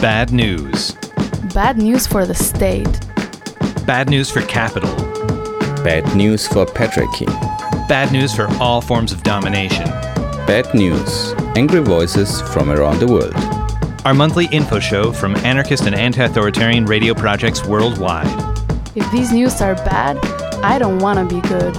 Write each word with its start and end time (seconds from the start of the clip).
Bad 0.00 0.30
news. 0.30 0.92
Bad 1.52 1.76
news 1.76 2.06
for 2.06 2.24
the 2.24 2.32
state. 2.32 3.00
Bad 3.84 4.08
news 4.08 4.30
for 4.30 4.42
capital. 4.42 4.94
Bad 5.82 6.14
news 6.14 6.46
for 6.46 6.66
patriarchy. 6.66 7.26
Bad 7.88 8.12
news 8.12 8.32
for 8.32 8.46
all 8.60 8.80
forms 8.80 9.10
of 9.10 9.24
domination. 9.24 9.86
Bad 10.46 10.72
news. 10.72 11.34
Angry 11.56 11.80
voices 11.80 12.40
from 12.42 12.70
around 12.70 13.00
the 13.00 13.08
world. 13.08 13.34
Our 14.04 14.14
monthly 14.14 14.46
info 14.52 14.78
show 14.78 15.10
from 15.10 15.34
anarchist 15.38 15.84
and 15.84 15.96
anti 15.96 16.24
authoritarian 16.24 16.84
radio 16.84 17.12
projects 17.12 17.66
worldwide. 17.66 18.28
If 18.94 19.10
these 19.10 19.32
news 19.32 19.60
are 19.60 19.74
bad, 19.74 20.16
I 20.62 20.78
don't 20.78 21.00
want 21.00 21.18
to 21.28 21.34
be 21.34 21.40
good. 21.48 21.76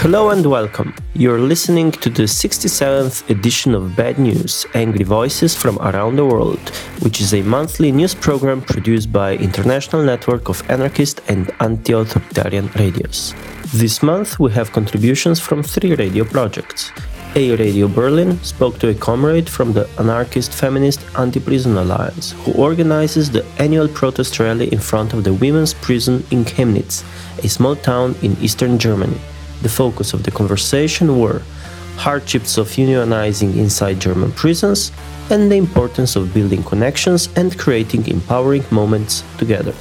Hello 0.00 0.30
and 0.30 0.46
welcome. 0.46 0.94
You're 1.16 1.38
listening 1.38 1.92
to 1.92 2.10
the 2.10 2.24
67th 2.24 3.30
edition 3.30 3.72
of 3.72 3.94
Bad 3.94 4.18
News 4.18 4.66
Angry 4.74 5.04
Voices 5.04 5.54
from 5.54 5.78
Around 5.78 6.16
the 6.16 6.26
World, 6.26 6.70
which 7.02 7.20
is 7.20 7.32
a 7.34 7.42
monthly 7.42 7.92
news 7.92 8.16
program 8.16 8.60
produced 8.60 9.12
by 9.12 9.36
International 9.36 10.02
Network 10.02 10.48
of 10.48 10.68
Anarchist 10.68 11.20
and 11.28 11.52
Anti 11.60 11.92
Authoritarian 11.92 12.66
Radios. 12.74 13.32
This 13.72 14.02
month 14.02 14.40
we 14.40 14.50
have 14.54 14.72
contributions 14.72 15.38
from 15.38 15.62
three 15.62 15.94
radio 15.94 16.24
projects. 16.24 16.90
A 17.36 17.54
Radio 17.54 17.86
Berlin 17.86 18.42
spoke 18.42 18.80
to 18.80 18.88
a 18.88 18.94
comrade 18.94 19.48
from 19.48 19.72
the 19.72 19.88
anarchist 20.00 20.52
feminist 20.52 21.06
Anti 21.16 21.38
Prison 21.38 21.76
Alliance, 21.76 22.32
who 22.42 22.54
organizes 22.54 23.30
the 23.30 23.44
annual 23.60 23.86
protest 23.86 24.40
rally 24.40 24.66
in 24.72 24.80
front 24.80 25.12
of 25.12 25.22
the 25.22 25.34
women's 25.34 25.74
prison 25.74 26.24
in 26.32 26.44
Chemnitz, 26.44 27.04
a 27.44 27.48
small 27.48 27.76
town 27.76 28.16
in 28.22 28.36
eastern 28.42 28.80
Germany. 28.80 29.20
The 29.62 29.68
focus 29.68 30.12
of 30.12 30.22
the 30.22 30.30
conversation 30.30 31.18
were 31.18 31.42
hardships 31.96 32.58
of 32.58 32.68
unionizing 32.68 33.56
inside 33.56 34.00
German 34.00 34.32
prisons 34.32 34.92
and 35.30 35.50
the 35.50 35.56
importance 35.56 36.16
of 36.16 36.34
building 36.34 36.62
connections 36.62 37.28
and 37.36 37.58
creating 37.58 38.06
empowering 38.08 38.64
moments 38.70 39.24
together. 39.38 39.74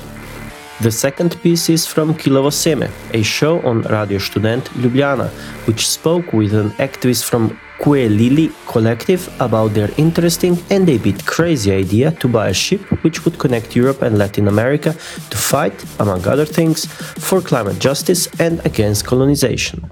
The 0.82 0.92
second 0.92 1.42
piece 1.42 1.70
is 1.70 1.86
from 1.86 2.14
Kilovo 2.14 2.52
Seme, 2.52 2.90
a 3.14 3.24
show 3.24 3.62
on 3.62 3.84
Radio 3.84 4.20
Študent 4.20 4.64
Ljubljana, 4.82 5.30
which 5.66 5.88
spoke 5.88 6.34
with 6.34 6.54
an 6.54 6.72
activist 6.72 7.24
from 7.24 7.58
Quelili 7.84 8.50
collective 8.66 9.30
about 9.42 9.74
their 9.74 9.90
interesting 9.98 10.58
and 10.70 10.88
a 10.90 10.98
bit 10.98 11.26
crazy 11.26 11.70
idea 11.70 12.12
to 12.12 12.30
buy 12.30 12.48
a 12.48 12.54
ship 12.54 12.80
which 13.04 13.26
would 13.26 13.38
connect 13.38 13.76
Europe 13.76 14.02
and 14.02 14.18
Latin 14.18 14.48
America 14.48 14.94
to 15.30 15.38
fight, 15.38 15.74
among 16.00 16.26
other 16.26 16.46
things, 16.46 16.86
for 16.86 17.42
climate 17.42 17.80
justice 17.80 18.30
and 18.40 18.66
against 18.66 19.06
colonization. 19.06 19.92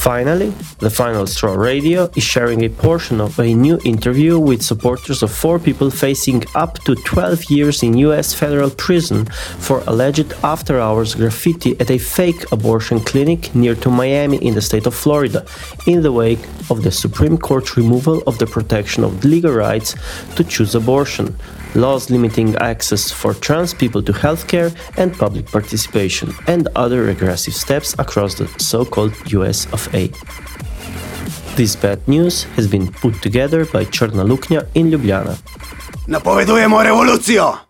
Finally, 0.00 0.48
the 0.78 0.88
Final 0.88 1.26
Straw 1.26 1.52
Radio 1.52 2.08
is 2.16 2.22
sharing 2.22 2.64
a 2.64 2.70
portion 2.70 3.20
of 3.20 3.38
a 3.38 3.52
new 3.52 3.78
interview 3.84 4.38
with 4.38 4.62
supporters 4.62 5.22
of 5.22 5.30
four 5.30 5.58
people 5.58 5.90
facing 5.90 6.42
up 6.54 6.78
to 6.84 6.94
12 6.94 7.50
years 7.50 7.82
in 7.82 7.98
US 8.08 8.32
federal 8.32 8.70
prison 8.70 9.26
for 9.58 9.82
alleged 9.86 10.32
after 10.42 10.80
hours 10.80 11.14
graffiti 11.14 11.78
at 11.80 11.90
a 11.90 11.98
fake 11.98 12.50
abortion 12.50 12.98
clinic 12.98 13.54
near 13.54 13.74
to 13.74 13.90
Miami 13.90 14.38
in 14.38 14.54
the 14.54 14.62
state 14.62 14.86
of 14.86 14.94
Florida, 14.94 15.44
in 15.86 16.00
the 16.00 16.12
wake 16.12 16.46
of 16.70 16.82
the 16.82 16.90
Supreme 16.90 17.36
Court 17.36 17.76
removal 17.76 18.22
of 18.26 18.38
the 18.38 18.46
protection 18.46 19.04
of 19.04 19.22
legal 19.22 19.52
rights 19.52 19.94
to 20.34 20.42
choose 20.42 20.74
abortion 20.74 21.36
laws 21.74 22.10
limiting 22.10 22.56
access 22.56 23.10
for 23.10 23.34
trans 23.34 23.72
people 23.74 24.02
to 24.02 24.12
healthcare 24.12 24.74
and 24.96 25.14
public 25.14 25.46
participation, 25.46 26.32
and 26.46 26.68
other 26.74 27.02
regressive 27.02 27.54
steps 27.54 27.94
across 27.98 28.34
the 28.34 28.46
so 28.58 28.84
called 28.84 29.14
US 29.32 29.66
of 29.72 29.89
A. 29.94 30.08
This 31.56 31.76
bad 31.76 31.98
news 32.06 32.46
has 32.56 32.66
been 32.66 32.88
put 33.02 33.22
together 33.22 33.66
by 33.72 33.84
Czarna 33.84 34.24
Luknia 34.24 34.62
in 34.74 34.90
Ljubljana. 34.90 35.36
Napovedujemo 36.06 36.82
revolucijo! 36.82 37.69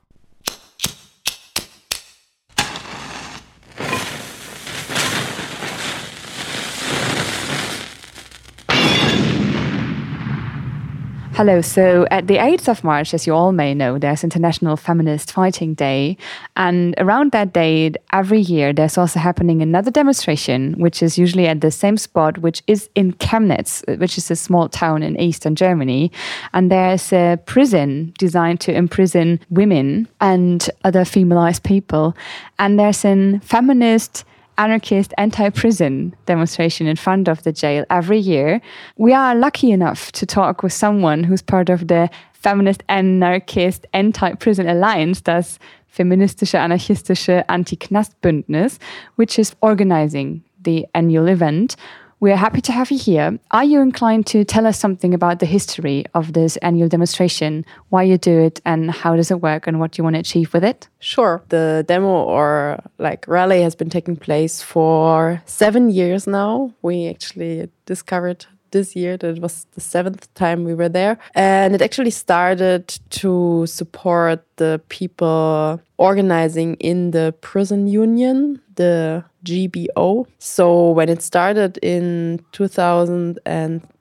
Hello. 11.40 11.62
So, 11.62 12.06
at 12.10 12.26
the 12.26 12.36
8th 12.36 12.68
of 12.68 12.84
March, 12.84 13.14
as 13.14 13.26
you 13.26 13.32
all 13.32 13.50
may 13.50 13.72
know, 13.72 13.98
there's 13.98 14.22
International 14.22 14.76
Feminist 14.76 15.32
Fighting 15.32 15.72
Day. 15.72 16.18
And 16.54 16.94
around 16.98 17.32
that 17.32 17.54
date, 17.54 17.96
every 18.12 18.40
year, 18.40 18.74
there's 18.74 18.98
also 18.98 19.18
happening 19.18 19.62
another 19.62 19.90
demonstration, 19.90 20.74
which 20.74 21.02
is 21.02 21.16
usually 21.16 21.46
at 21.46 21.62
the 21.62 21.70
same 21.70 21.96
spot, 21.96 22.36
which 22.36 22.62
is 22.66 22.90
in 22.94 23.14
Chemnitz, 23.14 23.82
which 23.98 24.18
is 24.18 24.30
a 24.30 24.36
small 24.36 24.68
town 24.68 25.02
in 25.02 25.18
eastern 25.18 25.54
Germany. 25.54 26.12
And 26.52 26.70
there's 26.70 27.10
a 27.10 27.38
prison 27.46 28.12
designed 28.18 28.60
to 28.60 28.74
imprison 28.74 29.40
women 29.48 30.08
and 30.20 30.68
other 30.84 31.06
feminized 31.06 31.62
people. 31.62 32.14
And 32.58 32.78
there's 32.78 33.02
a 33.02 33.40
feminist 33.42 34.26
anarchist 34.58 35.12
anti-prison 35.18 36.14
demonstration 36.26 36.86
in 36.86 36.96
front 36.96 37.28
of 37.28 37.42
the 37.42 37.52
jail 37.52 37.84
every 37.90 38.18
year. 38.18 38.60
We 38.96 39.12
are 39.12 39.34
lucky 39.34 39.70
enough 39.70 40.12
to 40.12 40.26
talk 40.26 40.62
with 40.62 40.72
someone 40.72 41.24
who's 41.24 41.42
part 41.42 41.68
of 41.70 41.88
the 41.88 42.10
feminist 42.32 42.82
anarchist 42.88 43.86
anti-prison 43.92 44.68
alliance, 44.68 45.20
das 45.22 45.58
feministische 45.94 46.58
anarchistische 46.58 47.44
Anti-Knast-Bündnis, 47.48 48.78
which 49.16 49.38
is 49.38 49.54
organizing 49.60 50.42
the 50.62 50.86
annual 50.94 51.28
event. 51.28 51.76
We 52.22 52.30
are 52.32 52.36
happy 52.36 52.60
to 52.60 52.72
have 52.72 52.90
you 52.90 52.98
here. 52.98 53.38
Are 53.50 53.64
you 53.64 53.80
inclined 53.80 54.26
to 54.26 54.44
tell 54.44 54.66
us 54.66 54.78
something 54.78 55.14
about 55.14 55.38
the 55.38 55.46
history 55.46 56.04
of 56.12 56.34
this 56.34 56.58
annual 56.58 56.86
demonstration, 56.86 57.64
why 57.88 58.02
you 58.02 58.18
do 58.18 58.38
it, 58.38 58.60
and 58.66 58.90
how 58.90 59.16
does 59.16 59.30
it 59.30 59.40
work, 59.40 59.66
and 59.66 59.80
what 59.80 59.96
you 59.96 60.04
want 60.04 60.16
to 60.16 60.20
achieve 60.20 60.52
with 60.52 60.62
it? 60.62 60.86
Sure. 60.98 61.42
The 61.48 61.82
demo 61.88 62.08
or 62.08 62.82
like 62.98 63.26
rally 63.26 63.62
has 63.62 63.74
been 63.74 63.88
taking 63.88 64.16
place 64.16 64.60
for 64.60 65.42
seven 65.46 65.88
years 65.88 66.26
now. 66.26 66.74
We 66.82 67.08
actually 67.08 67.70
discovered 67.86 68.44
this 68.70 68.96
year 68.96 69.16
that 69.16 69.36
it 69.36 69.42
was 69.42 69.66
the 69.74 69.80
seventh 69.80 70.32
time 70.34 70.64
we 70.64 70.74
were 70.74 70.88
there. 70.88 71.18
And 71.34 71.74
it 71.74 71.82
actually 71.82 72.10
started 72.10 72.98
to 73.10 73.66
support 73.66 74.44
the 74.56 74.80
people 74.88 75.80
organizing 75.98 76.74
in 76.76 77.10
the 77.10 77.34
prison 77.40 77.86
union, 77.86 78.60
the 78.76 79.24
GBO. 79.44 80.26
So 80.38 80.90
when 80.90 81.08
it 81.08 81.22
started 81.22 81.78
in 81.82 82.44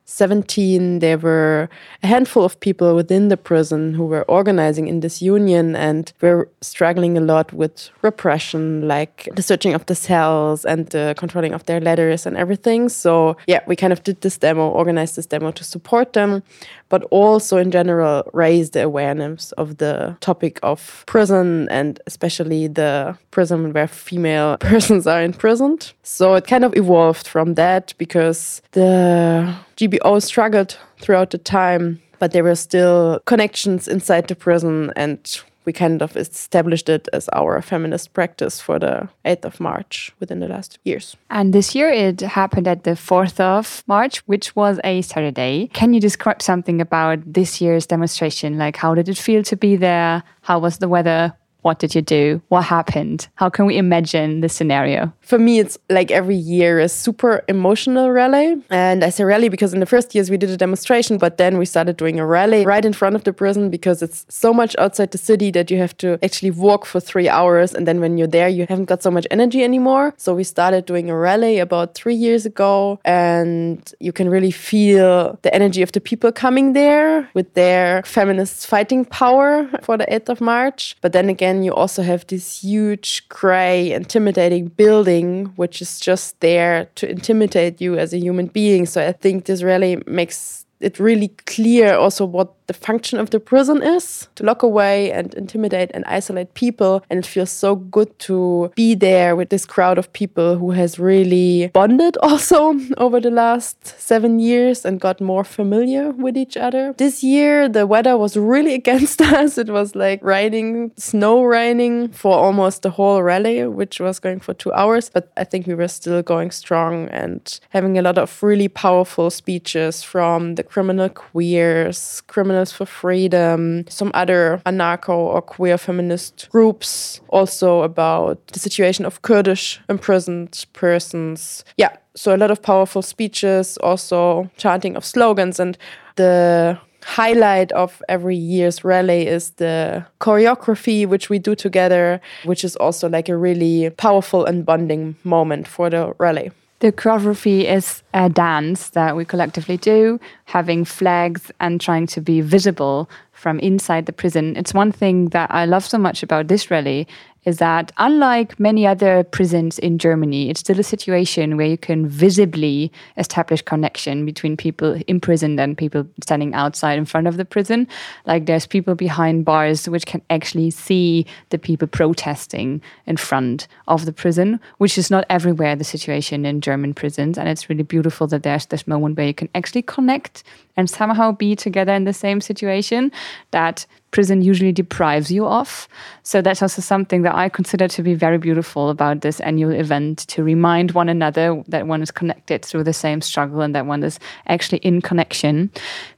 2017, 0.09 1.00
there 1.00 1.20
were 1.20 1.70
a 2.02 2.08
handful 2.08 2.44
of 2.44 2.59
people 2.59 2.96
within 2.96 3.28
the 3.28 3.38
prison 3.38 3.94
who 3.94 4.06
were 4.06 4.24
organizing 4.24 4.88
in 4.88 5.02
this 5.02 5.22
union 5.22 5.75
and 5.75 6.12
were 6.20 6.50
struggling 6.62 7.16
a 7.16 7.22
lot 7.22 7.53
with 7.53 7.92
repression, 8.02 8.88
like 8.88 9.30
the 9.36 9.44
searching 9.44 9.75
of 9.75 9.86
the 9.86 9.94
cells 9.94 10.66
and 10.66 10.88
the 10.88 11.14
controlling 11.16 11.53
of 11.53 11.64
their 11.66 11.80
letters 11.80 12.25
and 12.25 12.36
everything. 12.38 12.90
So 12.90 13.38
yeah, 13.46 13.59
we 13.68 13.75
kind 13.75 13.94
of 13.94 14.03
did 14.03 14.20
this 14.22 14.38
demo, 14.38 14.68
organized 14.70 15.16
this 15.16 15.28
demo 15.28 15.52
to 15.52 15.64
support 15.64 16.14
them, 16.14 16.41
but 16.90 17.03
also 17.12 17.58
in 17.58 17.70
general 17.70 18.24
raise 18.34 18.72
the 18.72 18.84
awareness 18.84 19.52
of 19.53 19.78
the 19.78 20.18
topic 20.22 20.59
of 20.64 21.03
prison 21.06 21.68
and 21.70 22.02
especially 22.08 22.68
the 22.68 23.16
prison 23.30 23.74
where 23.74 23.88
female 23.88 24.58
persons 24.59 25.06
are 25.06 25.22
imprisoned. 25.22 25.94
So 26.02 26.34
it 26.34 26.47
kind 26.47 26.66
of 26.66 26.76
evolved 26.76 27.28
from 27.28 27.53
that 27.53 27.94
because 28.00 28.64
the 28.72 29.56
GBO 29.79 30.22
struggled 30.22 30.78
throughout 30.97 31.29
the 31.29 31.38
time, 31.38 32.01
but 32.19 32.34
there 32.34 32.44
were 32.44 32.56
still 32.56 33.22
connections 33.25 33.88
inside 33.88 34.28
the 34.28 34.35
prison 34.35 34.91
and 34.97 35.41
we 35.63 35.72
kind 35.72 36.01
of 36.01 36.17
established 36.17 36.90
it 36.90 37.07
as 37.13 37.29
our 37.29 37.62
feminist 37.62 38.12
practice 38.12 38.59
for 38.59 38.78
the 38.78 39.07
8th 39.23 39.45
of 39.45 39.59
March 39.62 40.12
within 40.19 40.40
the 40.40 40.50
last 40.50 40.79
years. 40.84 41.16
And 41.29 41.53
this 41.53 41.75
year 41.75 41.90
it 41.90 42.19
happened 42.19 42.67
at 42.67 42.84
the 42.84 42.91
4th 42.91 43.40
of 43.40 43.85
March, 43.88 44.17
which 44.28 44.53
was 44.53 44.81
a 44.84 45.01
Saturday. 45.01 45.70
Can 45.72 45.93
you 45.93 46.02
describe 46.02 46.41
something 46.41 46.81
about 46.81 47.20
this 47.26 47.61
year's 47.61 47.85
demonstration? 47.85 48.58
Like, 48.58 48.76
how 48.76 48.96
did 48.96 49.08
it 49.08 49.17
feel 49.17 49.43
to 49.43 49.55
be 49.55 49.78
there? 49.78 50.23
How 50.41 50.59
was 50.59 50.79
the 50.79 50.90
weather? 50.90 51.34
What 51.61 51.79
did 51.79 51.94
you 51.94 52.02
do? 52.02 52.41
What 52.47 52.64
happened? 52.64 53.28
How 53.35 53.50
can 53.50 53.66
we 53.66 53.78
imagine 53.78 54.41
the 54.41 54.50
scenario? 54.50 55.11
For 55.22 55.38
me, 55.38 55.59
it's 55.59 55.78
like 55.90 56.09
every 56.09 56.35
year 56.35 56.79
a 56.79 56.88
super 56.88 57.44
emotional 57.47 58.11
rally. 58.11 58.61
And 58.70 59.03
I 59.03 59.09
say 59.09 59.23
rally 59.26 59.50
because 59.50 59.73
in 59.73 59.79
the 59.79 59.85
first 59.85 60.16
years 60.16 60.29
we 60.29 60.38
did 60.38 60.50
a 60.50 60.58
demonstration, 60.58 61.17
but 61.17 61.38
then 61.38 61.58
we 61.58 61.66
started 61.66 61.97
doing 61.97 62.20
a 62.20 62.26
rally 62.26 62.66
right 62.66 62.85
in 62.85 62.94
front 62.94 63.16
of 63.16 63.26
the 63.26 63.34
prison 63.34 63.70
because 63.70 64.02
it's 64.02 64.26
so 64.29 64.53
much 64.53 64.76
outside 64.78 65.11
the 65.11 65.17
city 65.17 65.52
that 65.52 65.70
you 65.70 65.78
have 65.78 65.96
to 65.97 66.17
actually 66.23 66.52
walk 66.52 66.85
for 66.85 67.00
three 67.00 67.28
hours. 67.28 67.73
And 67.73 67.88
then 67.88 68.00
when 68.00 68.17
you're 68.17 68.28
there, 68.28 68.47
you 68.47 68.66
haven't 68.70 68.85
got 68.85 69.03
so 69.03 69.12
much 69.12 69.28
energy 69.29 69.64
anymore. 69.64 70.14
So 70.17 70.34
we 70.34 70.44
started 70.44 70.85
doing 70.85 71.09
a 71.09 71.16
rally 71.16 71.59
about 71.59 71.94
three 71.94 72.16
years 72.16 72.46
ago. 72.46 73.00
And 73.03 73.94
you 74.00 74.14
can 74.14 74.29
really 74.29 74.52
feel 74.52 75.38
the 75.41 75.53
energy 75.53 75.82
of 75.82 75.91
the 75.91 76.02
people 76.02 76.32
coming 76.32 76.73
there 76.73 77.29
with 77.34 77.53
their 77.53 78.02
feminist 78.03 78.67
fighting 78.67 79.03
power 79.03 79.70
for 79.82 79.97
the 79.97 80.05
8th 80.05 80.29
of 80.29 80.41
March. 80.41 80.96
But 81.02 81.12
then 81.12 81.29
again, 81.29 81.48
again, 81.49 81.63
you 81.63 81.73
also 81.73 82.03
have 82.03 82.25
this 82.28 82.61
huge, 82.61 83.28
gray, 83.29 83.91
intimidating 83.91 84.67
building, 84.67 85.46
which 85.55 85.81
is 85.81 85.99
just 85.99 86.40
there 86.40 86.85
to 86.96 87.09
intimidate 87.09 87.81
you 87.81 87.97
as 87.97 88.13
a 88.13 88.19
human 88.19 88.47
being. 88.47 88.85
So 88.85 89.05
I 89.05 89.11
think 89.11 89.46
this 89.46 89.63
really 89.63 90.01
makes 90.05 90.66
it 90.79 90.99
really 90.99 91.29
clear 91.46 91.96
also 91.96 92.26
what 92.26 92.53
the 92.70 92.73
function 92.73 93.17
of 93.20 93.31
the 93.31 93.40
prison 93.40 93.81
is 93.81 94.29
to 94.35 94.43
lock 94.43 94.61
away 94.61 95.11
and 95.11 95.34
intimidate 95.34 95.90
and 95.93 96.05
isolate 96.05 96.53
people. 96.53 97.03
And 97.09 97.17
it 97.17 97.26
feels 97.26 97.49
so 97.49 97.76
good 97.76 98.17
to 98.20 98.72
be 98.76 98.93
there 98.93 99.35
with 99.35 99.49
this 99.49 99.66
crowd 99.66 99.97
of 99.97 100.14
people 100.14 100.55
who 100.55 100.72
has 100.72 100.99
really 100.99 101.72
bonded 101.73 102.16
also 102.22 102.79
over 102.97 103.20
the 103.20 103.31
last 103.31 103.99
seven 103.99 104.40
years 104.40 104.85
and 104.85 105.02
got 105.02 105.20
more 105.20 105.43
familiar 105.43 106.11
with 106.11 106.37
each 106.37 106.55
other. 106.55 106.93
This 106.97 107.23
year, 107.23 107.67
the 107.67 107.87
weather 107.87 108.16
was 108.17 108.37
really 108.37 108.73
against 108.84 109.20
us. 109.20 109.58
It 109.58 109.70
was 109.70 109.96
like 109.96 110.23
raining, 110.23 110.91
snow 110.96 111.41
raining 111.41 112.09
for 112.09 112.37
almost 112.37 112.84
the 112.84 112.91
whole 112.91 113.23
rally, 113.23 113.66
which 113.66 113.99
was 113.99 114.20
going 114.20 114.41
for 114.41 114.53
two 114.53 114.72
hours. 114.73 115.09
But 115.09 115.31
I 115.35 115.43
think 115.43 115.66
we 115.66 115.73
were 115.73 115.87
still 115.87 116.22
going 116.22 116.52
strong 116.52 117.09
and 117.09 117.59
having 117.70 117.97
a 117.97 118.03
lot 118.03 118.20
of 118.20 118.43
really 118.43 118.67
powerful 118.67 119.31
speeches 119.31 120.03
from 120.03 120.53
the 120.53 120.64
criminal 120.69 121.09
queers, 121.09 122.21
criminals 122.27 122.71
for 122.71 122.85
Freedom, 122.85 123.85
some 123.89 124.11
other 124.13 124.61
anarcho 124.66 125.09
or 125.09 125.41
queer 125.41 125.77
feminist 125.77 126.47
groups, 126.51 127.21
also 127.29 127.81
about 127.81 128.45
the 128.47 128.59
situation 128.59 129.05
of 129.05 129.21
Kurdish 129.21 129.79
imprisoned 129.89 130.66
persons. 130.73 131.63
Yeah, 131.77 131.95
so 132.16 132.35
a 132.35 132.37
lot 132.37 132.51
of 132.51 132.61
powerful 132.61 133.01
speeches, 133.01 133.77
also 133.77 134.49
chanting 134.57 134.95
of 134.95 135.03
slogans, 135.05 135.59
and 135.59 135.77
the 136.16 136.79
highlight 137.03 137.71
of 137.71 138.01
every 138.09 138.35
year's 138.35 138.83
rally 138.83 139.25
is 139.27 139.51
the 139.51 140.05
choreography 140.19 141.07
which 141.07 141.29
we 141.29 141.39
do 141.39 141.55
together 141.55 142.19
which 142.43 142.63
is 142.63 142.75
also 142.75 143.07
like 143.07 143.29
a 143.29 143.37
really 143.37 143.89
powerful 143.91 144.45
and 144.45 144.66
bonding 144.66 145.16
moment 145.23 145.66
for 145.67 145.89
the 145.89 146.13
rally 146.17 146.51
the 146.79 146.91
choreography 146.93 147.66
is 147.66 148.03
a 148.14 148.29
dance 148.29 148.90
that 148.90 149.16
we 149.16 149.26
collectively 149.26 149.78
do, 149.78 150.20
having 150.46 150.85
flags 150.85 151.52
and 151.59 151.81
trying 151.81 152.08
to 152.08 152.22
be 152.22 152.40
visible 152.40 153.09
from 153.34 153.59
inside 153.59 154.05
the 154.05 154.14
prison. 154.14 154.55
It's 154.55 154.73
one 154.73 154.91
thing 154.91 155.29
that 155.29 155.52
I 155.52 155.66
love 155.66 155.85
so 155.85 155.97
much 155.97 156.23
about 156.23 156.47
this 156.47 156.72
rally 156.72 157.08
is 157.46 157.58
that 157.58 157.91
unlike 157.97 158.59
many 158.59 158.86
other 158.86 159.24
prisons 159.24 159.80
in 159.80 159.97
Germany, 159.97 160.50
it's 160.50 160.59
still 160.59 160.80
a 160.80 160.84
situation 160.84 161.58
where 161.58 161.68
you 161.68 161.78
can 161.78 162.08
visibly 162.08 162.91
establish 163.18 163.62
connection 163.62 164.26
between 164.26 164.58
people 164.58 165.00
imprisoned 165.08 165.59
and 165.59 165.78
people 165.78 166.08
standing 166.22 166.53
outside 166.53 166.97
in 166.97 167.06
front 167.06 167.28
of 167.28 167.38
the 167.38 167.46
prison. 167.46 167.88
Like 168.26 168.46
there's 168.46 168.68
people 168.68 168.96
behind 168.96 169.46
bars 169.46 169.88
which 169.88 170.06
can 170.06 170.22
actually 170.30 170.72
see 170.72 171.26
the 171.50 171.58
people 171.58 171.88
protesting 171.88 172.82
in 173.06 173.18
front 173.18 173.68
of 173.88 174.06
the 174.06 174.14
prison, 174.14 174.59
which 174.78 174.97
is 174.97 175.09
not 175.09 175.26
everywhere 175.30 175.76
the 175.76 175.84
situation 175.84 176.46
in 176.46 176.62
German 176.62 176.94
prisons. 176.94 177.38
And 177.38 177.47
it's 177.47 177.70
really 177.70 177.84
beautiful 177.84 178.28
that 178.28 178.44
there's 178.44 178.66
this 178.68 178.88
moment 178.88 179.18
where 179.18 179.28
you 179.28 179.34
can 179.34 179.50
actually 179.56 179.84
connect 179.84 180.44
and 180.79 180.90
somehow 180.90 181.34
be 181.34 181.55
together 181.58 181.93
in 181.93 182.05
the 182.05 182.14
same 182.14 182.40
situation 182.40 183.11
that 183.52 183.85
prison 184.11 184.41
usually 184.41 184.72
deprives 184.72 185.29
you 185.31 185.46
of. 185.46 185.87
So 186.23 186.41
that's 186.41 186.61
also 186.61 186.81
something 186.81 187.22
that 187.23 187.35
I 187.35 187.49
consider 187.49 187.87
to 187.90 188.02
be 188.02 188.14
very 188.14 188.37
beautiful 188.37 188.90
about 188.90 189.22
this 189.22 189.40
annual 189.41 189.72
event 189.72 190.20
to 190.29 190.43
remind 190.43 190.91
one 190.91 191.09
another 191.09 191.61
that 191.67 191.85
one 191.87 192.02
is 192.02 192.11
connected 192.11 192.66
through 192.66 192.84
the 192.85 192.93
same 192.93 193.22
struggle 193.22 193.61
and 193.61 193.76
that 193.76 193.85
one 193.85 194.03
is 194.03 194.20
actually 194.47 194.79
in 194.79 195.02
connection. 195.02 195.70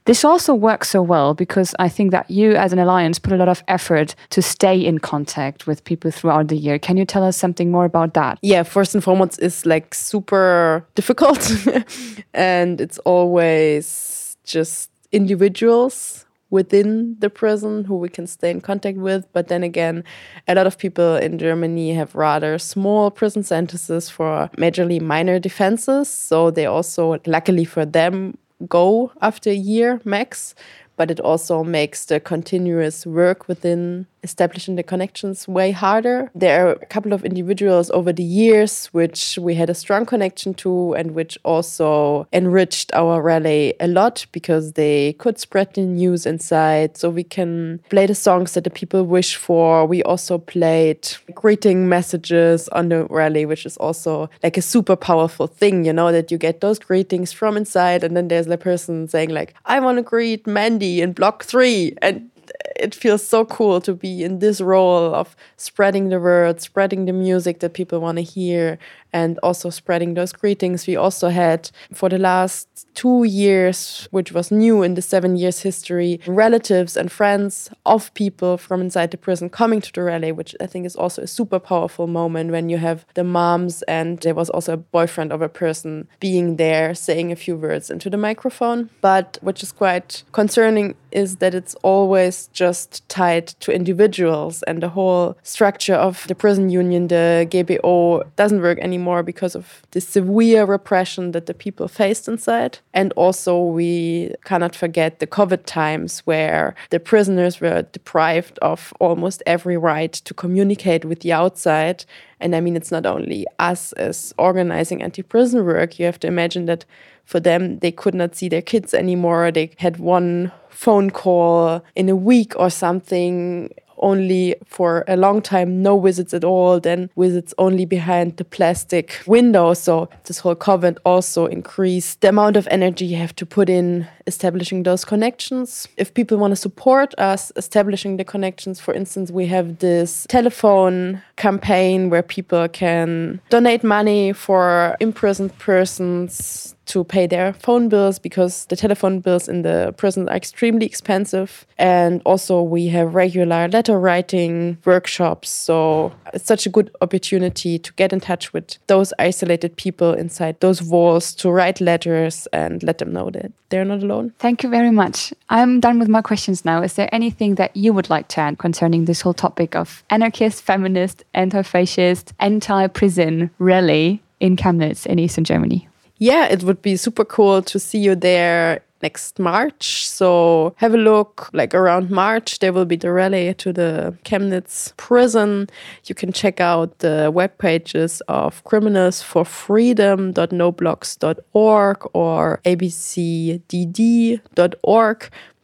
This 0.04 0.24
also 0.24 0.54
works 0.54 0.90
so 0.90 1.02
well 1.02 1.34
because 1.34 1.74
I 1.78 1.88
think 1.88 2.12
that 2.12 2.30
you 2.30 2.54
as 2.54 2.72
an 2.72 2.78
alliance 2.78 3.18
put 3.18 3.32
a 3.32 3.36
lot 3.36 3.48
of 3.48 3.62
effort 3.68 4.14
to 4.30 4.40
stay 4.40 4.78
in 4.78 4.98
contact 4.98 5.66
with 5.66 5.84
people 5.84 6.10
throughout 6.10 6.48
the 6.48 6.56
year. 6.56 6.78
Can 6.78 6.96
you 6.96 7.04
tell 7.04 7.24
us 7.24 7.36
something 7.36 7.70
more 7.70 7.84
about 7.84 8.14
that? 8.14 8.38
Yeah, 8.42 8.62
first 8.62 8.94
and 8.94 9.04
foremost 9.04 9.40
is 9.42 9.66
like 9.66 9.94
super 9.94 10.86
difficult 10.94 11.50
and 12.34 12.80
it's 12.80 12.98
always 12.98 14.21
just 14.44 14.90
individuals 15.10 16.26
within 16.50 17.16
the 17.18 17.30
prison 17.30 17.84
who 17.84 17.96
we 17.96 18.08
can 18.08 18.26
stay 18.26 18.50
in 18.50 18.60
contact 18.60 18.98
with. 18.98 19.26
But 19.32 19.48
then 19.48 19.62
again, 19.62 20.04
a 20.46 20.54
lot 20.54 20.66
of 20.66 20.76
people 20.76 21.16
in 21.16 21.38
Germany 21.38 21.94
have 21.94 22.14
rather 22.14 22.58
small 22.58 23.10
prison 23.10 23.42
sentences 23.42 24.10
for 24.10 24.50
majorly 24.58 25.00
minor 25.00 25.38
defenses. 25.38 26.10
So 26.10 26.50
they 26.50 26.66
also, 26.66 27.18
luckily 27.26 27.64
for 27.64 27.86
them, 27.86 28.36
go 28.68 29.10
after 29.20 29.50
a 29.50 29.54
year 29.54 30.00
max 30.04 30.54
but 30.96 31.10
it 31.10 31.20
also 31.20 31.64
makes 31.64 32.04
the 32.04 32.20
continuous 32.20 33.06
work 33.06 33.48
within 33.48 34.06
establishing 34.22 34.76
the 34.76 34.82
connections 34.82 35.48
way 35.48 35.70
harder. 35.70 36.30
There 36.34 36.66
are 36.66 36.72
a 36.72 36.86
couple 36.86 37.12
of 37.12 37.24
individuals 37.24 37.90
over 37.90 38.12
the 38.12 38.22
years 38.22 38.86
which 38.86 39.38
we 39.40 39.54
had 39.54 39.70
a 39.70 39.74
strong 39.74 40.06
connection 40.06 40.54
to 40.54 40.94
and 40.94 41.12
which 41.12 41.38
also 41.44 42.26
enriched 42.32 42.92
our 42.94 43.20
rally 43.22 43.74
a 43.80 43.86
lot 43.86 44.26
because 44.32 44.72
they 44.72 45.14
could 45.14 45.38
spread 45.38 45.74
the 45.74 45.82
news 45.82 46.26
inside. 46.26 46.96
So 46.96 47.10
we 47.10 47.24
can 47.24 47.80
play 47.88 48.06
the 48.06 48.14
songs 48.14 48.54
that 48.54 48.64
the 48.64 48.70
people 48.70 49.04
wish 49.04 49.36
for. 49.36 49.86
We 49.86 50.02
also 50.02 50.38
played 50.38 51.08
greeting 51.34 51.88
messages 51.88 52.68
on 52.68 52.88
the 52.88 53.04
rally, 53.06 53.46
which 53.46 53.66
is 53.66 53.76
also 53.76 54.30
like 54.42 54.56
a 54.56 54.62
super 54.62 54.96
powerful 54.96 55.46
thing, 55.46 55.84
you 55.84 55.92
know, 55.92 56.12
that 56.12 56.30
you 56.30 56.38
get 56.38 56.60
those 56.60 56.78
greetings 56.78 57.32
from 57.32 57.56
inside 57.56 58.04
and 58.04 58.16
then 58.16 58.28
there's 58.28 58.46
the 58.46 58.58
person 58.58 59.08
saying 59.08 59.30
like, 59.30 59.54
I 59.64 59.80
want 59.80 59.98
to 59.98 60.02
greet 60.02 60.46
Mandy 60.46 61.00
in 61.00 61.12
block 61.12 61.44
three. 61.44 61.96
And 62.02 62.30
it 62.76 62.94
feels 62.94 63.26
so 63.26 63.44
cool 63.44 63.80
to 63.82 63.94
be 63.94 64.24
in 64.24 64.38
this 64.38 64.60
role 64.60 65.14
of 65.14 65.36
spreading 65.56 66.08
the 66.08 66.20
word, 66.20 66.60
spreading 66.60 67.04
the 67.06 67.12
music 67.12 67.60
that 67.60 67.74
people 67.74 68.00
want 68.00 68.18
to 68.18 68.22
hear, 68.22 68.78
and 69.12 69.38
also 69.42 69.70
spreading 69.70 70.14
those 70.14 70.32
greetings. 70.32 70.86
We 70.86 70.96
also 70.96 71.28
had, 71.28 71.70
for 71.92 72.08
the 72.08 72.18
last 72.18 72.68
two 72.94 73.24
years, 73.24 74.08
which 74.10 74.32
was 74.32 74.50
new 74.50 74.82
in 74.82 74.94
the 74.94 75.02
seven 75.02 75.36
years 75.36 75.60
history, 75.60 76.20
relatives 76.26 76.96
and 76.96 77.10
friends 77.10 77.70
of 77.86 78.12
people 78.14 78.56
from 78.58 78.80
inside 78.80 79.10
the 79.10 79.16
prison 79.16 79.50
coming 79.50 79.80
to 79.80 79.92
the 79.92 80.02
rally, 80.02 80.32
which 80.32 80.54
I 80.60 80.66
think 80.66 80.86
is 80.86 80.96
also 80.96 81.22
a 81.22 81.26
super 81.26 81.58
powerful 81.58 82.06
moment 82.06 82.50
when 82.50 82.68
you 82.68 82.78
have 82.78 83.04
the 83.14 83.24
moms 83.24 83.82
and 83.82 84.18
there 84.20 84.34
was 84.34 84.50
also 84.50 84.74
a 84.74 84.76
boyfriend 84.76 85.32
of 85.32 85.42
a 85.42 85.48
person 85.48 86.08
being 86.20 86.56
there 86.56 86.94
saying 86.94 87.32
a 87.32 87.36
few 87.36 87.56
words 87.56 87.90
into 87.90 88.10
the 88.10 88.16
microphone. 88.16 88.90
But 89.00 89.38
which 89.42 89.62
is 89.62 89.72
quite 89.72 90.24
concerning 90.32 90.94
is 91.10 91.36
that 91.36 91.54
it's 91.54 91.74
always 91.82 92.48
just 92.52 93.06
tied 93.08 93.48
to 93.60 93.72
individuals 93.72 94.62
and 94.62 94.82
the 94.82 94.88
whole 94.88 95.36
structure 95.42 95.94
of 95.94 96.26
the 96.26 96.34
prison 96.34 96.70
union, 96.70 97.08
the 97.08 97.46
GBO, 97.50 98.24
doesn't 98.36 98.62
work 98.62 98.78
anymore 98.78 99.01
anymore 99.02 99.22
because 99.22 99.56
of 99.56 99.82
the 99.90 100.00
severe 100.00 100.64
repression 100.64 101.32
that 101.32 101.46
the 101.46 101.54
people 101.54 101.88
faced 101.88 102.28
inside. 102.28 102.78
And 102.94 103.12
also, 103.16 103.60
we 103.60 104.32
cannot 104.44 104.76
forget 104.76 105.18
the 105.18 105.26
COVID 105.26 105.64
times 105.66 106.20
where 106.24 106.74
the 106.90 107.00
prisoners 107.00 107.60
were 107.60 107.82
deprived 107.92 108.58
of 108.60 108.92
almost 109.00 109.42
every 109.46 109.76
right 109.76 110.12
to 110.12 110.34
communicate 110.34 111.04
with 111.04 111.20
the 111.20 111.32
outside. 111.32 112.04
And 112.40 112.54
I 112.54 112.60
mean, 112.60 112.76
it's 112.76 112.92
not 112.92 113.06
only 113.06 113.46
us 113.58 113.92
as 113.94 114.34
organizing 114.38 115.02
anti 115.02 115.22
prison 115.22 115.64
work, 115.64 115.98
you 115.98 116.06
have 116.06 116.20
to 116.20 116.28
imagine 116.28 116.66
that 116.66 116.84
for 117.24 117.40
them, 117.40 117.78
they 117.78 117.92
could 117.92 118.14
not 118.14 118.36
see 118.36 118.48
their 118.48 118.62
kids 118.62 118.94
anymore. 118.94 119.50
They 119.52 119.70
had 119.78 119.96
one 119.98 120.50
phone 120.68 121.10
call 121.10 121.82
in 121.94 122.08
a 122.08 122.16
week 122.16 122.52
or 122.56 122.70
something 122.70 123.70
only 124.02 124.56
for 124.66 125.04
a 125.08 125.16
long 125.16 125.40
time 125.40 125.82
no 125.82 125.96
wizards 125.96 126.34
at 126.34 126.44
all, 126.44 126.80
then 126.80 127.10
wizards 127.14 127.54
only 127.58 127.84
behind 127.86 128.36
the 128.36 128.44
plastic 128.44 129.22
window. 129.26 129.74
So 129.74 130.08
this 130.24 130.40
whole 130.40 130.56
COVID 130.56 130.98
also 131.04 131.46
increased 131.46 132.20
the 132.20 132.28
amount 132.28 132.56
of 132.56 132.68
energy 132.70 133.06
you 133.06 133.16
have 133.16 133.34
to 133.36 133.46
put 133.46 133.68
in 133.68 134.06
establishing 134.26 134.82
those 134.82 135.04
connections. 135.04 135.88
If 135.96 136.14
people 136.14 136.38
want 136.38 136.52
to 136.52 136.56
support 136.56 137.14
us 137.18 137.52
establishing 137.56 138.16
the 138.16 138.24
connections, 138.24 138.80
for 138.80 138.94
instance, 138.94 139.30
we 139.30 139.46
have 139.46 139.78
this 139.78 140.26
telephone 140.28 141.22
campaign 141.42 142.08
where 142.08 142.22
people 142.22 142.68
can 142.68 143.40
donate 143.50 143.82
money 143.82 144.32
for 144.32 144.96
imprisoned 145.00 145.52
persons 145.58 146.76
to 146.86 147.04
pay 147.04 147.26
their 147.26 147.52
phone 147.54 147.88
bills 147.88 148.18
because 148.18 148.66
the 148.66 148.76
telephone 148.76 149.20
bills 149.20 149.48
in 149.48 149.62
the 149.62 149.94
prison 149.96 150.28
are 150.28 150.36
extremely 150.36 150.86
expensive. 150.86 151.66
And 151.78 152.20
also, 152.24 152.62
we 152.62 152.88
have 152.88 153.14
regular 153.14 153.68
letter 153.68 153.98
writing 153.98 154.78
workshops. 154.84 155.48
So, 155.48 156.12
it's 156.34 156.46
such 156.46 156.66
a 156.66 156.70
good 156.70 156.90
opportunity 157.00 157.78
to 157.78 157.92
get 157.94 158.12
in 158.12 158.20
touch 158.20 158.52
with 158.52 158.78
those 158.86 159.12
isolated 159.18 159.76
people 159.76 160.12
inside 160.12 160.60
those 160.60 160.82
walls 160.82 161.34
to 161.36 161.50
write 161.50 161.80
letters 161.80 162.46
and 162.52 162.82
let 162.82 162.98
them 162.98 163.12
know 163.12 163.30
that 163.30 163.52
they're 163.70 163.84
not 163.86 164.02
alone. 164.02 164.34
Thank 164.38 164.62
you 164.62 164.68
very 164.68 164.90
much. 164.90 165.32
I'm 165.48 165.80
done 165.80 165.98
with 165.98 166.08
my 166.08 166.20
questions 166.20 166.64
now. 166.64 166.82
Is 166.82 166.94
there 166.94 167.08
anything 167.10 167.54
that 167.54 167.74
you 167.74 167.94
would 167.94 168.10
like 168.10 168.28
to 168.28 168.40
add 168.40 168.58
concerning 168.58 169.06
this 169.06 169.22
whole 169.22 169.34
topic 169.34 169.74
of 169.74 170.04
anarchist, 170.10 170.62
feminist, 170.62 171.24
anti 171.34 171.62
fascist, 171.62 172.32
anti 172.38 172.86
prison 172.88 173.50
rally 173.58 174.22
in 174.40 174.56
Chemnitz 174.56 175.06
in 175.06 175.18
Eastern 175.18 175.44
Germany? 175.44 175.88
yeah, 176.22 176.46
it 176.46 176.62
would 176.62 176.80
be 176.82 176.96
super 176.96 177.24
cool 177.24 177.62
to 177.62 177.80
see 177.80 177.98
you 177.98 178.14
there 178.14 178.84
next 179.02 179.40
March. 179.40 180.08
So 180.08 180.72
have 180.76 180.94
a 180.94 180.96
look. 180.96 181.50
Like 181.52 181.74
around 181.74 182.12
March, 182.12 182.60
there 182.60 182.72
will 182.72 182.84
be 182.84 182.94
the 182.94 183.10
rally 183.10 183.54
to 183.54 183.72
the 183.72 184.16
Chemnitz 184.24 184.96
prison. 184.96 185.68
You 186.04 186.14
can 186.14 186.30
check 186.30 186.60
out 186.60 187.00
the 187.00 187.28
web 187.34 187.58
pages 187.58 188.22
of 188.28 188.62
Criminals 188.62 189.20
for 189.20 189.44
Freedom.noblogs.org 189.44 192.08
or 192.12 192.60
abcdd.org. 192.64 193.58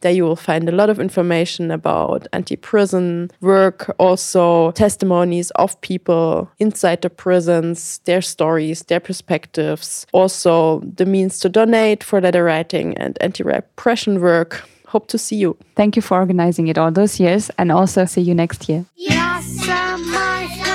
There 0.01 0.11
you 0.11 0.23
will 0.23 0.35
find 0.35 0.69
a 0.69 0.71
lot 0.71 0.89
of 0.89 0.99
information 0.99 1.71
about 1.71 2.27
anti 2.31 2.55
prison 2.55 3.31
work, 3.41 3.93
also 3.97 4.71
testimonies 4.71 5.51
of 5.51 5.79
people 5.81 6.49
inside 6.59 7.01
the 7.01 7.09
prisons, 7.09 7.99
their 8.05 8.21
stories, 8.21 8.83
their 8.83 8.99
perspectives, 8.99 10.05
also 10.13 10.79
the 10.95 11.05
means 11.05 11.39
to 11.39 11.49
donate 11.49 12.03
for 12.03 12.21
letter 12.21 12.43
writing 12.43 12.97
and 12.97 13.17
anti 13.21 13.43
repression 13.43 14.21
work. 14.21 14.63
Hope 14.87 15.07
to 15.07 15.17
see 15.17 15.35
you. 15.35 15.55
Thank 15.75 15.95
you 15.95 16.01
for 16.01 16.17
organizing 16.17 16.67
it 16.67 16.77
all 16.77 16.91
those 16.91 17.19
years 17.19 17.51
and 17.57 17.71
also 17.71 18.05
see 18.05 18.21
you 18.21 18.33
next 18.33 18.67
year. 18.69 18.85
Ja 18.95 20.68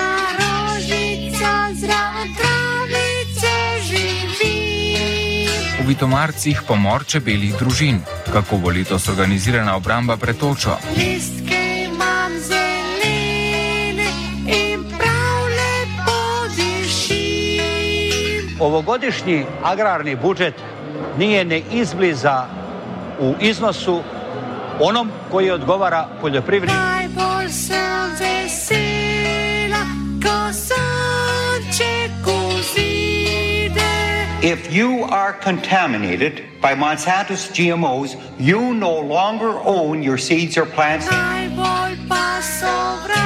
V 5.84 5.88
Vitomarcih 5.92 6.62
pomor 6.64 7.04
čebeljih 7.04 7.58
družin. 7.60 7.98
Kako 8.32 8.56
bo 8.56 8.70
letos 8.72 9.04
organizirana 9.08 9.76
obramba 9.76 10.16
pred 10.16 10.36
točo? 10.40 10.78
Listke. 10.96 11.64
Ovogodišnji 18.60 19.44
agrarni 19.62 20.16
budžet 20.16 20.54
nije 21.18 21.44
ne 21.44 21.62
izbliza 21.72 22.46
u 23.20 23.34
iznosu 23.40 24.02
onom 24.80 25.10
koji 25.30 25.50
odgovara 25.50 26.08
poljoprivredi. 26.20 26.72
Najbolj 26.72 27.48
sem 27.48 28.16
If 34.44 34.70
you 34.70 35.04
are 35.04 35.32
contaminated 35.32 36.44
by 36.60 36.74
Monsanto's 36.74 37.48
GMOs, 37.48 38.20
you 38.38 38.74
no 38.74 39.00
longer 39.00 39.58
own 39.64 40.02
your 40.02 40.18
seeds 40.18 40.58
or 40.58 40.66
plants. 40.66 41.08
Najbolj 41.08 42.04
pa 42.04 42.44
sovražim, 42.44 43.24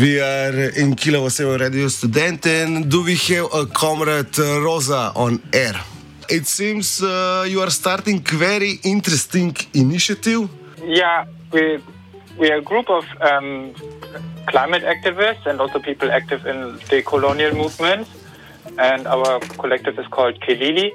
We 0.00 0.18
are 0.18 0.70
in 0.70 0.96
Kilo 0.96 1.28
Seven 1.28 1.60
Radio 1.60 1.86
Student 1.86 2.44
and 2.46 2.90
do 2.90 3.04
we 3.04 3.14
have 3.14 3.54
a 3.54 3.64
comrade 3.66 4.36
uh, 4.40 4.60
Rosa 4.60 5.12
on 5.14 5.40
air? 5.52 5.74
It 6.28 6.48
seems 6.48 7.00
uh, 7.00 7.46
you 7.48 7.60
are 7.60 7.70
starting 7.70 8.18
very 8.20 8.80
interesting 8.82 9.56
initiative. 9.72 10.50
Yeah, 10.82 11.26
we 11.52 11.80
we 12.36 12.50
are 12.50 12.56
a 12.56 12.60
group 12.60 12.90
of 12.90 13.04
um, 13.20 13.72
climate 14.48 14.82
activists 14.82 15.46
and 15.46 15.60
also 15.60 15.78
people 15.78 16.10
active 16.10 16.44
in 16.44 16.76
the 16.90 17.02
colonial 17.02 17.54
movement. 17.54 18.08
And 18.78 19.06
our 19.06 19.38
collective 19.62 19.96
is 19.96 20.08
called 20.08 20.40
Kelili. 20.40 20.90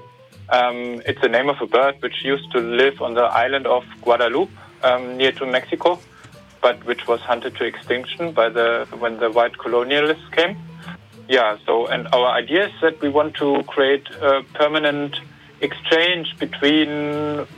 Um, 0.50 1.02
it's 1.06 1.22
the 1.22 1.30
name 1.30 1.48
of 1.48 1.62
a 1.62 1.68
bird 1.68 1.96
which 2.02 2.26
used 2.26 2.52
to 2.52 2.60
live 2.60 3.02
on 3.02 3.14
the 3.14 3.24
island 3.24 3.66
of 3.66 3.86
Guadeloupe, 4.02 4.52
um, 4.84 5.16
near 5.16 5.32
to 5.34 5.46
Mexico, 5.46 6.00
but 6.62 6.84
which 6.86 7.08
was 7.08 7.20
hunted 7.22 7.56
to 7.56 7.66
extinction 7.66 8.32
by 8.32 8.50
the 8.50 8.88
when 8.98 9.20
the 9.20 9.30
white 9.32 9.54
colonialists 9.54 10.32
came. 10.32 10.58
Yeah, 11.28 11.58
so 11.66 11.88
and 11.88 12.08
our 12.12 12.30
idea 12.30 12.68
is 12.68 12.74
that 12.82 13.02
we 13.02 13.10
want 13.10 13.36
to 13.36 13.64
create 13.64 14.10
a 14.22 14.44
permanent 14.54 15.20
exchange 15.62 16.36
between 16.40 16.90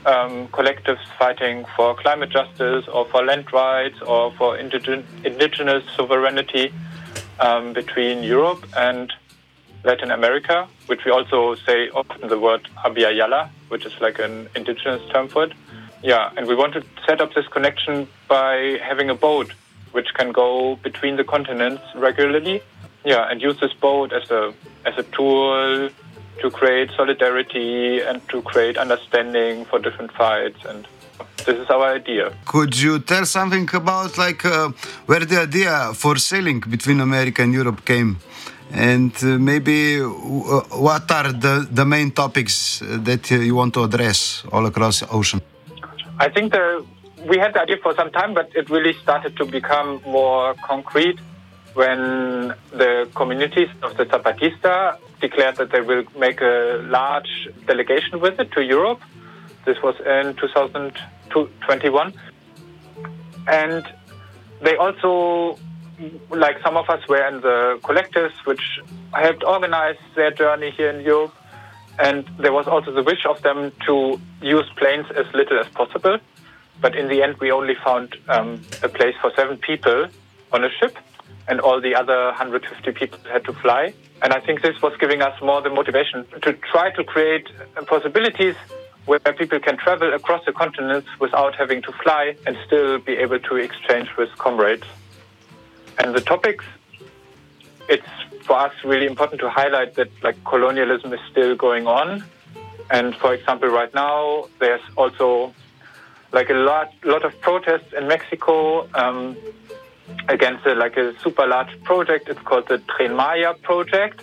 um, 0.04 0.48
collectives 0.48 1.04
fighting 1.18 1.64
for 1.76 1.94
climate 1.94 2.30
justice 2.30 2.86
or 2.88 3.06
for 3.06 3.24
land 3.24 3.52
rights 3.52 4.00
or 4.02 4.32
for 4.32 4.58
indigen- 4.58 5.04
indigenous 5.24 5.84
sovereignty 5.96 6.72
um, 7.40 7.72
between 7.72 8.22
Europe 8.22 8.66
and 8.76 9.12
Latin 9.84 10.10
America, 10.10 10.68
which 10.86 11.04
we 11.04 11.10
also 11.10 11.54
say 11.66 11.88
often 11.90 12.28
the 12.28 12.38
word 12.38 12.68
Abya 12.84 13.48
which 13.68 13.84
is 13.84 13.92
like 14.00 14.18
an 14.18 14.48
indigenous 14.54 15.02
term 15.10 15.28
for 15.28 15.44
it. 15.44 15.52
Yeah, 16.02 16.32
and 16.36 16.46
we 16.46 16.54
want 16.54 16.74
to 16.74 16.82
set 17.06 17.20
up 17.20 17.32
this 17.34 17.46
connection 17.48 18.08
by 18.28 18.78
having 18.82 19.08
a 19.08 19.14
boat 19.14 19.52
which 19.92 20.08
can 20.14 20.32
go 20.32 20.76
between 20.82 21.16
the 21.16 21.24
continents 21.24 21.82
regularly. 21.94 22.62
Yeah, 23.04 23.30
and 23.30 23.40
use 23.40 23.58
this 23.60 23.72
boat 23.74 24.12
as 24.12 24.30
a 24.30 24.52
as 24.84 24.94
a 24.98 25.02
tool 25.04 25.90
to 26.40 26.50
create 26.50 26.90
solidarity 26.96 28.00
and 28.00 28.26
to 28.30 28.42
create 28.42 28.76
understanding 28.76 29.64
for 29.64 29.78
different 29.78 30.12
fights 30.12 30.64
and 30.64 30.86
this 31.46 31.56
is 31.58 31.68
our 31.70 31.94
idea. 31.94 32.32
Could 32.46 32.80
you 32.80 32.98
tell 32.98 33.26
something 33.26 33.68
about 33.74 34.18
like 34.18 34.44
uh, 34.44 34.70
where 35.06 35.24
the 35.24 35.40
idea 35.40 35.92
for 35.94 36.16
sailing 36.16 36.60
between 36.60 37.00
America 37.00 37.42
and 37.42 37.52
Europe 37.52 37.84
came? 37.84 38.18
And 38.72 39.12
uh, 39.22 39.38
maybe 39.38 39.98
w- 39.98 40.64
what 40.86 41.10
are 41.10 41.30
the, 41.32 41.66
the 41.70 41.84
main 41.84 42.10
topics 42.10 42.80
that 42.80 43.30
uh, 43.30 43.36
you 43.36 43.54
want 43.54 43.74
to 43.74 43.82
address 43.84 44.44
all 44.50 44.64
across 44.66 45.00
the 45.00 45.08
ocean? 45.10 45.40
I 46.22 46.28
think 46.28 46.52
the, 46.52 46.86
we 47.28 47.36
had 47.36 47.52
the 47.52 47.62
idea 47.62 47.78
for 47.82 47.96
some 47.96 48.12
time, 48.12 48.32
but 48.32 48.48
it 48.54 48.70
really 48.70 48.92
started 49.02 49.36
to 49.38 49.44
become 49.44 50.00
more 50.06 50.54
concrete 50.62 51.18
when 51.74 52.54
the 52.70 53.08
communities 53.16 53.68
of 53.82 53.96
the 53.96 54.04
Zapatista 54.04 54.98
declared 55.20 55.56
that 55.56 55.72
they 55.72 55.80
will 55.80 56.04
make 56.16 56.40
a 56.40 56.80
large 56.84 57.48
delegation 57.66 58.20
visit 58.20 58.52
to 58.52 58.62
Europe. 58.62 59.00
This 59.64 59.78
was 59.82 59.96
in 59.98 60.36
2021. 60.36 62.12
And 63.48 63.84
they 64.60 64.76
also, 64.76 65.58
like 66.30 66.62
some 66.62 66.76
of 66.76 66.88
us 66.88 67.00
were 67.08 67.26
in 67.26 67.40
the 67.40 67.80
collectives 67.82 68.34
which 68.44 68.78
helped 69.12 69.42
organize 69.42 69.98
their 70.14 70.30
journey 70.30 70.70
here 70.70 70.90
in 70.90 71.04
Europe. 71.04 71.34
And 71.98 72.28
there 72.38 72.52
was 72.52 72.66
also 72.66 72.92
the 72.92 73.02
wish 73.02 73.26
of 73.26 73.42
them 73.42 73.72
to 73.86 74.20
use 74.40 74.68
planes 74.76 75.06
as 75.14 75.26
little 75.34 75.58
as 75.58 75.68
possible. 75.68 76.18
But 76.80 76.96
in 76.96 77.08
the 77.08 77.22
end, 77.22 77.36
we 77.38 77.52
only 77.52 77.74
found 77.74 78.16
um, 78.28 78.62
a 78.82 78.88
place 78.88 79.14
for 79.20 79.30
seven 79.36 79.56
people 79.58 80.08
on 80.52 80.64
a 80.64 80.70
ship, 80.70 80.96
and 81.48 81.60
all 81.60 81.80
the 81.80 81.94
other 81.94 82.26
150 82.26 82.92
people 82.92 83.18
had 83.30 83.44
to 83.44 83.52
fly. 83.52 83.94
And 84.22 84.32
I 84.32 84.40
think 84.40 84.62
this 84.62 84.80
was 84.82 84.92
giving 84.98 85.22
us 85.22 85.40
more 85.42 85.60
the 85.60 85.70
motivation 85.70 86.26
to 86.42 86.52
try 86.54 86.90
to 86.92 87.04
create 87.04 87.48
possibilities 87.86 88.56
where 89.06 89.18
people 89.18 89.58
can 89.58 89.76
travel 89.76 90.14
across 90.14 90.44
the 90.44 90.52
continents 90.52 91.08
without 91.18 91.56
having 91.56 91.82
to 91.82 91.92
fly 91.92 92.36
and 92.46 92.56
still 92.66 92.98
be 92.98 93.14
able 93.14 93.40
to 93.40 93.56
exchange 93.56 94.08
with 94.16 94.30
comrades. 94.38 94.84
And 95.98 96.14
the 96.14 96.20
topics, 96.20 96.64
it's 97.88 98.06
for 98.44 98.58
us 98.58 98.72
really 98.84 99.06
important 99.06 99.40
to 99.40 99.50
highlight 99.50 99.94
that 99.94 100.10
like 100.22 100.42
colonialism 100.44 101.12
is 101.12 101.20
still 101.30 101.54
going 101.54 101.86
on. 101.86 102.24
And 102.90 103.14
for 103.16 103.34
example, 103.34 103.68
right 103.68 103.92
now 103.94 104.48
there's 104.58 104.82
also 104.96 105.54
like 106.32 106.50
a 106.50 106.54
lot, 106.54 106.92
lot 107.04 107.24
of 107.24 107.38
protests 107.40 107.92
in 107.96 108.08
Mexico 108.08 108.88
um, 108.94 109.36
against 110.28 110.66
a, 110.66 110.74
like 110.74 110.96
a 110.96 111.18
super 111.20 111.46
large 111.46 111.82
project. 111.82 112.28
It's 112.28 112.40
called 112.40 112.68
the 112.68 112.78
Tren 112.78 113.16
Maya 113.16 113.54
project, 113.54 114.22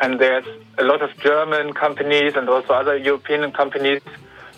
and 0.00 0.20
there's 0.20 0.46
a 0.78 0.84
lot 0.84 1.02
of 1.02 1.16
German 1.18 1.72
companies 1.72 2.34
and 2.36 2.48
also 2.48 2.72
other 2.72 2.96
European 2.96 3.50
companies, 3.52 4.02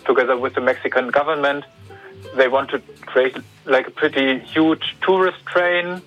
together 0.05 0.37
with 0.37 0.53
the 0.53 0.61
Mexican 0.61 1.09
government, 1.09 1.65
they 2.35 2.47
want 2.47 2.69
to 2.71 2.79
create 3.01 3.35
like 3.65 3.87
a 3.87 3.91
pretty 3.91 4.39
huge 4.39 4.95
tourist 5.01 5.45
train 5.45 6.01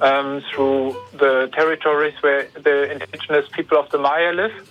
um, 0.00 0.42
through 0.50 0.96
the 1.12 1.50
territories 1.52 2.14
where 2.20 2.48
the 2.54 2.90
indigenous 2.90 3.46
people 3.52 3.78
of 3.78 3.90
the 3.90 3.98
Maya 3.98 4.32
live, 4.32 4.70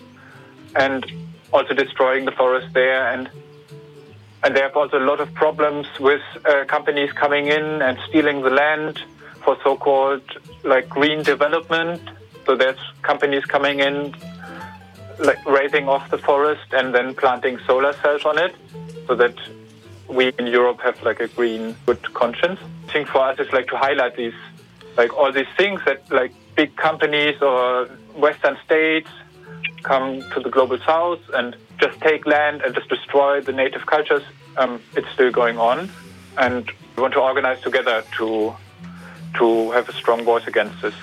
and 0.76 1.06
also 1.52 1.74
destroying 1.74 2.26
the 2.26 2.32
forest 2.32 2.74
there 2.74 3.12
and 3.14 3.30
and 4.44 4.56
there 4.56 4.66
are 4.66 4.72
also 4.72 5.00
a 5.00 5.06
lot 5.12 5.20
of 5.20 5.34
problems 5.34 5.88
with 6.00 6.22
uh, 6.46 6.64
companies 6.66 7.12
coming 7.12 7.48
in 7.48 7.82
and 7.82 7.98
stealing 8.08 8.44
the 8.44 8.52
land 8.52 9.02
for 9.44 9.58
so-called 9.64 10.22
like 10.64 10.88
green 10.88 11.24
development. 11.24 12.02
So 12.46 12.56
there's 12.56 12.80
companies 13.02 13.46
coming 13.46 13.80
in, 13.80 14.16
like 15.20 15.44
raising 15.46 15.90
off 15.90 16.10
the 16.12 16.20
forest 16.20 16.72
and 16.72 16.94
then 16.94 17.16
planting 17.16 17.58
solar 17.66 17.94
cells 17.94 18.26
on 18.26 18.38
it, 18.38 18.56
so 19.08 19.16
that 19.16 19.36
we 20.08 20.32
in 20.38 20.48
Europe 20.48 20.80
have 20.82 21.02
like 21.02 21.20
a 21.20 21.28
green 21.28 21.76
good 21.86 22.14
conscience. 22.14 22.60
I 22.88 22.94
think 22.94 23.08
for 23.10 23.22
us 23.22 23.40
it's 23.40 23.52
like 23.52 23.68
to 23.68 23.78
highlight 23.78 24.16
these, 24.16 24.36
like 24.98 25.16
all 25.16 25.32
these 25.32 25.48
things 25.56 25.80
that 25.86 26.12
like 26.12 26.34
big 26.56 26.76
companies 26.76 27.42
or 27.42 27.86
Western 28.16 28.58
states 28.66 29.10
come 29.84 30.22
to 30.34 30.40
the 30.40 30.50
global 30.50 30.80
south 30.80 31.22
and 31.34 31.56
just 31.80 32.00
take 32.02 32.26
land 32.26 32.62
and 32.64 32.74
just 32.74 32.90
destroy 32.90 33.40
the 33.40 33.52
native 33.52 33.86
cultures, 33.86 34.24
um, 34.58 34.82
it's 34.96 35.10
still 35.14 35.32
going 35.32 35.60
on. 35.60 35.90
And 36.38 36.70
we 36.96 37.02
want 37.02 37.14
to 37.14 37.22
organize 37.22 37.62
together 37.62 38.04
to, 38.18 38.56
to 39.36 39.72
have 39.72 39.88
a 39.88 39.94
strong 39.94 40.24
voice 40.24 40.48
against 40.48 40.82
this. 40.82 40.96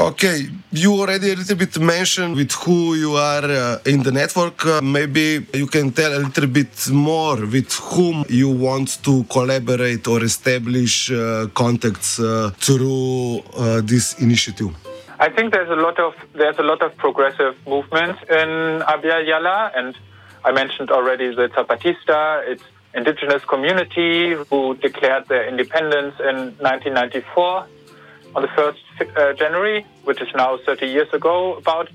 Okay, 0.00 0.48
you 0.72 0.94
already 0.94 1.30
a 1.30 1.36
little 1.36 1.56
bit 1.56 1.78
mentioned 1.78 2.34
with 2.34 2.52
who 2.52 2.94
you 2.94 3.16
are 3.16 3.44
uh, 3.44 3.78
in 3.84 4.02
the 4.02 4.10
network. 4.10 4.64
Uh, 4.64 4.80
maybe 4.80 5.46
you 5.52 5.66
can 5.66 5.92
tell 5.92 6.16
a 6.16 6.20
little 6.20 6.46
bit 6.46 6.88
more 6.88 7.36
with 7.36 7.70
whom 7.74 8.24
you 8.26 8.48
want 8.48 9.02
to 9.04 9.24
collaborate 9.24 10.08
or 10.08 10.24
establish 10.24 11.12
uh, 11.12 11.48
contacts 11.52 12.18
uh, 12.18 12.50
through 12.56 13.40
uh, 13.58 13.82
this 13.84 14.18
initiative. 14.20 14.74
I 15.18 15.28
think 15.28 15.52
there's 15.52 15.68
a 15.68 15.76
lot 15.76 15.98
of 16.00 16.14
there's 16.32 16.58
a 16.58 16.62
lot 16.62 16.80
of 16.80 16.96
progressive 16.96 17.54
movements 17.66 18.22
in 18.22 18.48
Abya 18.92 19.28
Yala, 19.28 19.70
and 19.76 19.94
I 20.46 20.52
mentioned 20.52 20.90
already 20.90 21.34
the 21.34 21.48
Zapatista. 21.48 22.42
It's 22.48 22.64
indigenous 22.94 23.44
community 23.44 24.32
who 24.48 24.76
declared 24.76 25.28
their 25.28 25.46
independence 25.46 26.14
in 26.20 26.56
1994 26.56 27.66
on 28.34 28.42
the 28.42 28.48
1st 28.48 29.16
uh, 29.16 29.32
January, 29.34 29.86
which 30.04 30.20
is 30.20 30.28
now 30.34 30.58
30 30.64 30.86
years 30.86 31.12
ago 31.12 31.54
about. 31.54 31.88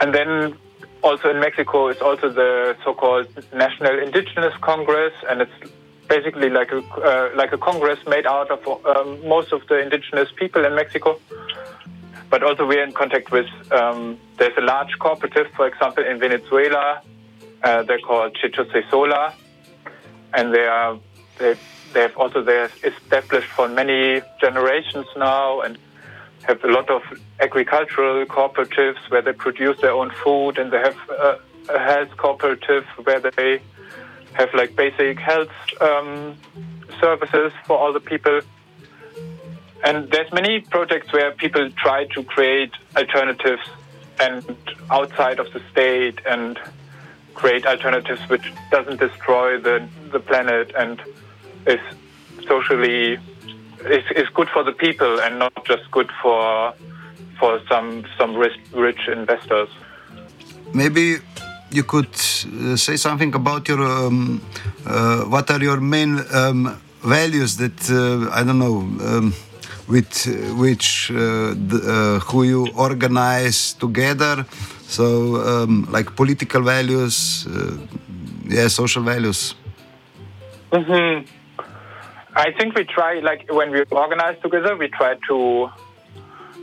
And 0.00 0.14
then 0.14 0.56
also 1.02 1.30
in 1.30 1.40
Mexico 1.40 1.88
it's 1.88 2.00
also 2.00 2.28
the 2.28 2.76
so-called 2.84 3.26
National 3.52 3.98
Indigenous 3.98 4.54
Congress, 4.60 5.12
and 5.28 5.42
it's 5.42 5.72
basically 6.08 6.50
like 6.50 6.70
a 6.72 6.78
uh, 6.78 7.30
like 7.34 7.52
a 7.52 7.58
congress 7.58 7.98
made 8.06 8.26
out 8.26 8.50
of 8.50 8.60
um, 8.86 9.26
most 9.26 9.52
of 9.52 9.66
the 9.68 9.78
indigenous 9.78 10.28
people 10.36 10.64
in 10.64 10.74
Mexico. 10.74 11.18
But 12.30 12.42
also 12.42 12.66
we're 12.66 12.82
in 12.82 12.92
contact 12.92 13.30
with 13.30 13.50
um, 13.72 14.18
there's 14.38 14.56
a 14.56 14.62
large 14.62 14.92
cooperative, 14.98 15.48
for 15.56 15.66
example, 15.66 16.04
in 16.04 16.18
Venezuela. 16.18 17.02
Uh, 17.62 17.82
they're 17.82 18.00
called 18.00 18.36
Cecosesola, 18.40 19.34
and 20.34 20.54
they 20.54 20.66
are 20.66 20.98
they 21.38 21.56
they 21.92 22.00
have 22.00 22.16
also 22.16 22.42
they're 22.42 22.70
established 22.82 23.48
for 23.48 23.68
many 23.68 24.22
generations 24.40 25.06
now 25.16 25.60
and 25.60 25.78
have 26.42 26.62
a 26.64 26.68
lot 26.68 26.90
of 26.90 27.02
agricultural 27.40 28.24
cooperatives 28.26 28.98
where 29.10 29.22
they 29.22 29.32
produce 29.32 29.80
their 29.80 29.92
own 29.92 30.10
food 30.10 30.58
and 30.58 30.72
they 30.72 30.78
have 30.78 30.96
a, 31.10 31.40
a 31.68 31.78
health 31.78 32.16
cooperative 32.16 32.84
where 33.04 33.20
they 33.20 33.60
have 34.32 34.52
like 34.54 34.74
basic 34.74 35.18
health 35.18 35.50
um, 35.80 36.36
services 37.00 37.52
for 37.66 37.78
all 37.78 37.92
the 37.92 38.00
people. 38.00 38.40
And 39.84 40.10
there's 40.10 40.32
many 40.32 40.60
projects 40.60 41.12
where 41.12 41.32
people 41.32 41.70
try 41.70 42.06
to 42.06 42.22
create 42.24 42.72
alternatives 42.96 43.62
and 44.20 44.56
outside 44.90 45.38
of 45.38 45.52
the 45.52 45.60
state 45.70 46.20
and 46.26 46.58
create 47.34 47.66
alternatives 47.66 48.20
which 48.28 48.52
doesn't 48.70 49.00
destroy 49.00 49.58
the, 49.58 49.86
the 50.12 50.20
planet 50.20 50.72
and 50.76 51.02
is 51.66 51.80
socially 52.48 53.18
is, 53.84 54.04
is 54.16 54.28
good 54.34 54.48
for 54.48 54.62
the 54.62 54.72
people 54.72 55.20
and 55.20 55.38
not 55.38 55.64
just 55.64 55.90
good 55.90 56.10
for 56.22 56.74
for 57.38 57.60
some 57.68 58.04
some 58.18 58.34
rich, 58.36 58.58
rich 58.72 59.08
investors. 59.08 59.68
Maybe 60.74 61.18
you 61.70 61.84
could 61.84 62.14
uh, 62.14 62.76
say 62.76 62.96
something 62.96 63.34
about 63.34 63.68
your 63.68 63.82
um, 63.82 64.40
uh, 64.86 65.22
what 65.22 65.50
are 65.50 65.62
your 65.62 65.80
main 65.80 66.20
um, 66.32 66.80
values 67.02 67.56
that 67.56 67.78
uh, 67.90 68.30
I 68.38 68.44
don't 68.44 68.58
know 68.58 68.78
um, 69.08 69.34
with 69.88 70.26
which 70.56 71.10
uh, 71.10 71.54
the, 71.70 71.80
uh, 71.84 72.18
who 72.20 72.44
you 72.44 72.68
organize 72.76 73.72
together. 73.74 74.46
So 74.86 75.36
um, 75.36 75.88
like 75.90 76.14
political 76.14 76.62
values, 76.62 77.46
uh, 77.46 77.76
yeah, 78.44 78.68
social 78.68 79.02
values. 79.02 79.54
Mm-hmm. 80.70 81.41
I 82.34 82.50
think 82.52 82.74
we 82.74 82.84
try, 82.84 83.20
like 83.20 83.52
when 83.52 83.70
we 83.70 83.82
organize 83.90 84.40
together, 84.42 84.76
we 84.76 84.88
try 84.88 85.16
to 85.28 85.68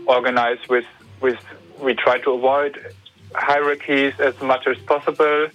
organize 0.07 0.57
with, 0.67 0.85
with, 1.21 1.37
we 1.79 1.93
try 1.93 2.17
to 2.19 2.31
avoid 2.31 2.93
hierarchies 3.35 4.13
as 4.19 4.39
much 4.41 4.65
as 4.65 4.77
possible. 4.79 5.47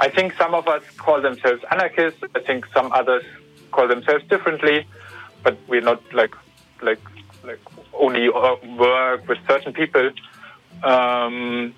I 0.00 0.08
think 0.08 0.34
some 0.34 0.54
of 0.54 0.66
us 0.66 0.82
call 0.96 1.22
themselves 1.22 1.62
anarchists. 1.70 2.20
I 2.34 2.40
think 2.40 2.66
some 2.74 2.92
others 2.92 3.24
call 3.70 3.86
themselves 3.86 4.24
differently, 4.28 4.86
but 5.44 5.56
we're 5.68 5.80
not 5.80 6.02
like, 6.12 6.34
like, 6.82 7.00
like 7.44 7.60
only 7.92 8.28
work 8.28 9.28
with 9.28 9.38
certain 9.46 9.72
people. 9.72 10.10
Um, 10.82 11.74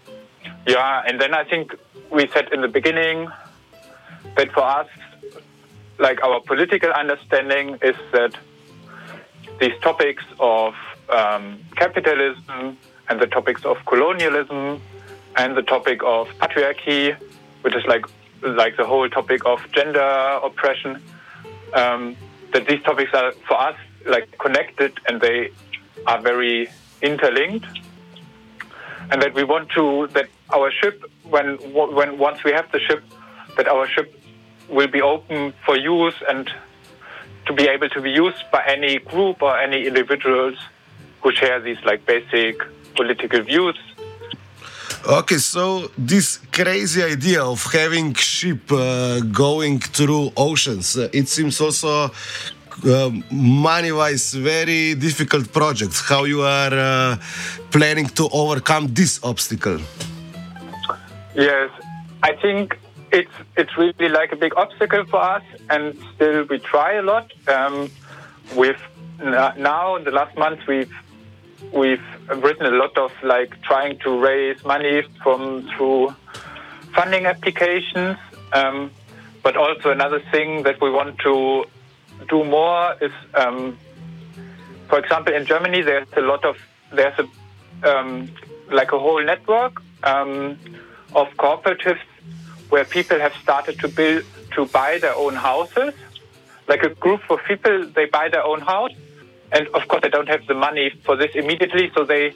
yeah, 0.66 1.02
and 1.06 1.20
then 1.20 1.34
I 1.34 1.44
think 1.44 1.74
we 2.10 2.28
said 2.28 2.50
in 2.52 2.62
the 2.62 2.68
beginning 2.68 3.28
that 4.36 4.52
for 4.52 4.62
us, 4.62 4.88
like 5.98 6.22
our 6.22 6.40
political 6.40 6.90
understanding 6.90 7.78
is 7.82 7.96
that 8.12 8.36
these 9.60 9.72
topics 9.82 10.24
of 10.40 10.74
um, 11.10 11.60
capitalism 11.76 12.78
and 13.08 13.20
the 13.20 13.26
topics 13.26 13.64
of 13.64 13.76
colonialism 13.86 14.80
and 15.36 15.56
the 15.56 15.62
topic 15.62 16.00
of 16.04 16.28
patriarchy, 16.38 17.16
which 17.62 17.74
is 17.74 17.84
like 17.86 18.04
like 18.42 18.76
the 18.76 18.84
whole 18.84 19.08
topic 19.08 19.44
of 19.46 19.60
gender 19.72 20.38
oppression, 20.42 21.02
um, 21.72 22.16
that 22.52 22.66
these 22.66 22.82
topics 22.82 23.10
are 23.14 23.32
for 23.48 23.60
us 23.60 23.76
like 24.06 24.36
connected 24.38 24.92
and 25.08 25.20
they 25.20 25.50
are 26.06 26.20
very 26.20 26.68
interlinked, 27.02 27.66
and 29.10 29.22
that 29.22 29.34
we 29.34 29.44
want 29.44 29.68
to 29.70 30.08
that 30.08 30.28
our 30.52 30.70
ship 30.70 31.04
when 31.24 31.56
when 31.72 32.18
once 32.18 32.42
we 32.44 32.52
have 32.52 32.70
the 32.72 32.80
ship, 32.80 33.02
that 33.56 33.68
our 33.68 33.86
ship 33.88 34.20
will 34.68 34.88
be 34.88 35.02
open 35.02 35.52
for 35.64 35.76
use 35.76 36.14
and 36.28 36.50
to 37.46 37.52
be 37.52 37.68
able 37.68 37.88
to 37.90 38.00
be 38.00 38.10
used 38.10 38.42
by 38.50 38.64
any 38.66 38.98
group 38.98 39.42
or 39.42 39.58
any 39.58 39.86
individuals 39.86 40.56
who 41.22 41.32
share 41.32 41.60
these 41.60 41.78
like 41.84 42.06
basic 42.06 42.60
political 42.94 43.42
views. 43.42 43.76
Okay, 45.06 45.36
so 45.36 45.90
this 45.98 46.38
crazy 46.50 47.02
idea 47.02 47.42
of 47.44 47.62
having 47.70 48.14
ship 48.14 48.72
uh, 48.72 49.20
going 49.20 49.78
through 49.78 50.32
oceans, 50.36 50.96
uh, 50.96 51.08
it 51.12 51.28
seems 51.28 51.60
also 51.60 52.10
uh, 52.86 53.10
money-wise 53.30 54.32
very 54.32 54.94
difficult 54.94 55.52
project. 55.52 55.94
How 56.08 56.24
you 56.24 56.40
are 56.40 56.72
uh, 56.72 57.16
planning 57.70 58.06
to 58.18 58.28
overcome 58.32 58.94
this 58.94 59.20
obstacle? 59.22 59.78
Yes, 61.34 61.70
I 62.22 62.32
think 62.40 62.78
it's 63.14 63.36
it's 63.56 63.78
really 63.78 64.08
like 64.08 64.32
a 64.32 64.36
big 64.36 64.54
obstacle 64.56 65.04
for 65.06 65.20
us, 65.22 65.44
and 65.70 65.96
still 66.14 66.44
we 66.50 66.58
try 66.58 66.94
a 66.94 67.02
lot. 67.02 67.32
Um, 67.46 67.90
now 69.56 69.96
in 69.96 70.04
the 70.04 70.10
last 70.10 70.36
month 70.36 70.60
we've 70.66 70.92
we've 71.72 72.02
written 72.28 72.66
a 72.66 72.76
lot 72.76 72.98
of 72.98 73.12
like 73.22 73.62
trying 73.62 73.98
to 74.00 74.10
raise 74.18 74.62
money 74.64 75.02
from 75.22 75.68
through 75.70 76.14
funding 76.94 77.26
applications. 77.26 78.18
Um, 78.52 78.90
but 79.42 79.56
also 79.56 79.90
another 79.90 80.20
thing 80.32 80.62
that 80.62 80.80
we 80.80 80.90
want 80.90 81.18
to 81.18 81.64
do 82.28 82.44
more 82.44 82.94
is, 83.00 83.12
um, 83.34 83.78
for 84.88 84.98
example, 84.98 85.34
in 85.34 85.44
Germany 85.46 85.82
there's 85.82 86.08
a 86.16 86.20
lot 86.20 86.44
of 86.44 86.56
there's 86.92 87.18
a 87.18 87.26
um, 87.88 88.30
like 88.72 88.92
a 88.92 88.98
whole 88.98 89.22
network 89.22 89.82
um, 90.02 90.58
of 91.14 91.28
cooperatives 91.36 92.00
where 92.68 92.84
people 92.84 93.18
have 93.18 93.32
started 93.42 93.78
to 93.80 93.88
build 93.88 94.24
to 94.54 94.66
buy 94.66 94.98
their 94.98 95.14
own 95.14 95.34
houses. 95.34 95.94
Like 96.66 96.82
a 96.82 96.90
group 96.94 97.20
of 97.30 97.40
people, 97.46 97.86
they 97.94 98.06
buy 98.06 98.28
their 98.30 98.44
own 98.44 98.60
house, 98.60 98.92
and 99.52 99.68
of 99.68 99.86
course 99.88 100.02
they 100.02 100.08
don't 100.08 100.28
have 100.28 100.46
the 100.46 100.54
money 100.54 100.90
for 101.04 101.16
this 101.16 101.30
immediately, 101.34 101.90
so 101.94 102.04
they 102.04 102.32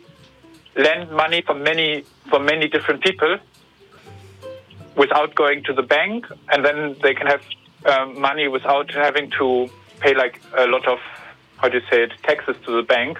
lend 0.76 1.10
money 1.10 1.42
from 1.42 1.62
many 1.62 2.04
from 2.28 2.44
many 2.44 2.68
different 2.68 3.02
people 3.02 3.38
without 4.96 5.34
going 5.34 5.64
to 5.64 5.72
the 5.72 5.82
bank, 5.82 6.26
and 6.52 6.64
then 6.64 6.96
they 7.02 7.14
can 7.14 7.26
have 7.26 7.42
um, 7.86 8.20
money 8.20 8.48
without 8.48 8.90
having 8.90 9.30
to 9.38 9.68
pay 10.00 10.14
like 10.14 10.40
a 10.56 10.66
lot 10.66 10.86
of 10.86 10.98
how 11.56 11.68
do 11.68 11.78
you 11.78 11.84
say 11.90 12.02
it 12.02 12.12
taxes 12.22 12.56
to 12.66 12.76
the 12.76 12.82
bank, 12.82 13.18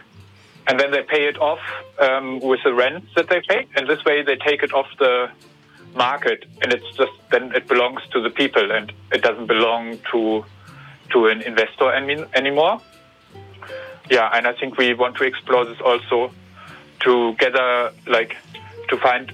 and 0.67 0.79
then 0.79 0.91
they 0.91 1.03
pay 1.03 1.27
it 1.27 1.39
off 1.39 1.61
um, 2.01 2.41
with 2.41 2.61
the 2.65 2.75
rent 2.75 3.05
that 3.17 3.29
they 3.29 3.41
pay, 3.49 3.67
and 3.77 3.89
this 3.89 4.05
way 4.05 4.23
they 4.23 4.37
take 4.37 4.63
it 4.63 4.73
off 4.75 4.87
the 4.99 5.31
market, 5.95 6.45
and 6.63 6.73
it's 6.73 6.97
just 6.97 7.13
then 7.31 7.53
it 7.55 7.67
belongs 7.69 8.01
to 8.13 8.21
the 8.21 8.31
people, 8.31 8.71
and 8.71 8.93
it 9.13 9.23
doesn't 9.23 9.47
belong 9.47 9.99
to 10.13 10.45
to 11.11 11.27
an 11.27 11.43
investor 11.43 11.93
any, 11.93 12.25
anymore. 12.35 12.81
Yeah, 14.11 14.31
and 14.33 14.47
I 14.47 14.53
think 14.53 14.79
we 14.79 14.95
want 14.95 15.17
to 15.17 15.25
explore 15.25 15.65
this 15.65 15.81
also 15.81 16.33
to 17.01 17.35
gather 17.35 17.93
like 18.07 18.37
to 18.89 18.97
find 18.97 19.33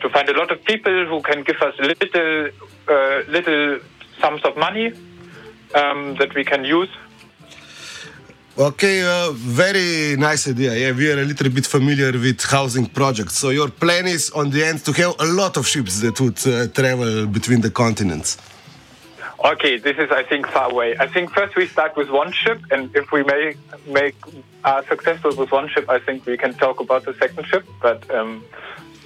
to 0.00 0.08
find 0.08 0.28
a 0.28 0.36
lot 0.36 0.50
of 0.50 0.64
people 0.64 1.06
who 1.06 1.20
can 1.22 1.42
give 1.42 1.60
us 1.62 1.74
little 1.78 2.48
uh, 2.88 3.22
little 3.28 3.80
sums 4.20 4.42
of 4.44 4.56
money 4.56 4.92
um, 5.74 6.16
that 6.16 6.34
we 6.34 6.44
can 6.44 6.64
use. 6.64 6.88
Okay, 8.60 9.02
uh, 9.02 9.30
very 9.32 10.16
nice 10.18 10.46
idea. 10.46 10.74
Yeah, 10.76 10.92
we 10.92 11.10
are 11.10 11.18
a 11.18 11.24
little 11.24 11.48
bit 11.48 11.64
familiar 11.66 12.12
with 12.12 12.42
housing 12.44 12.84
projects. 12.84 13.38
So 13.38 13.48
your 13.48 13.70
plan 13.70 14.06
is 14.06 14.30
on 14.32 14.50
the 14.50 14.62
end 14.62 14.84
to 14.84 14.92
have 14.92 15.14
a 15.18 15.24
lot 15.24 15.56
of 15.56 15.66
ships 15.66 16.00
that 16.02 16.20
would 16.20 16.38
uh, 16.46 16.66
travel 16.66 17.26
between 17.26 17.62
the 17.62 17.70
continents. 17.70 18.36
Okay, 19.42 19.78
this 19.78 19.96
is, 19.96 20.10
I 20.10 20.24
think, 20.24 20.46
far 20.46 20.70
away. 20.70 20.94
I 21.00 21.06
think 21.06 21.30
first 21.30 21.56
we 21.56 21.66
start 21.68 21.96
with 21.96 22.10
one 22.10 22.32
ship, 22.32 22.60
and 22.70 22.94
if 22.94 23.10
we 23.12 23.22
may 23.22 23.54
make 23.86 24.16
are 24.62 24.84
successful 24.86 25.34
with 25.34 25.50
one 25.50 25.66
ship, 25.70 25.88
I 25.88 25.98
think 25.98 26.26
we 26.26 26.36
can 26.36 26.52
talk 26.52 26.80
about 26.80 27.06
the 27.06 27.14
second 27.14 27.46
ship. 27.46 27.64
But 27.80 28.10
um, 28.14 28.44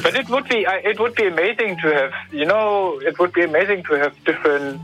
but 0.02 0.16
it 0.16 0.28
would 0.30 0.48
be 0.48 0.66
I- 0.66 0.82
it 0.92 0.98
would 0.98 1.14
be 1.14 1.26
amazing 1.28 1.78
to 1.82 1.94
have 1.94 2.12
you 2.32 2.44
know 2.44 2.98
it 2.98 3.20
would 3.20 3.32
be 3.32 3.42
amazing 3.42 3.84
to 3.84 3.92
have 4.02 4.12
different 4.24 4.80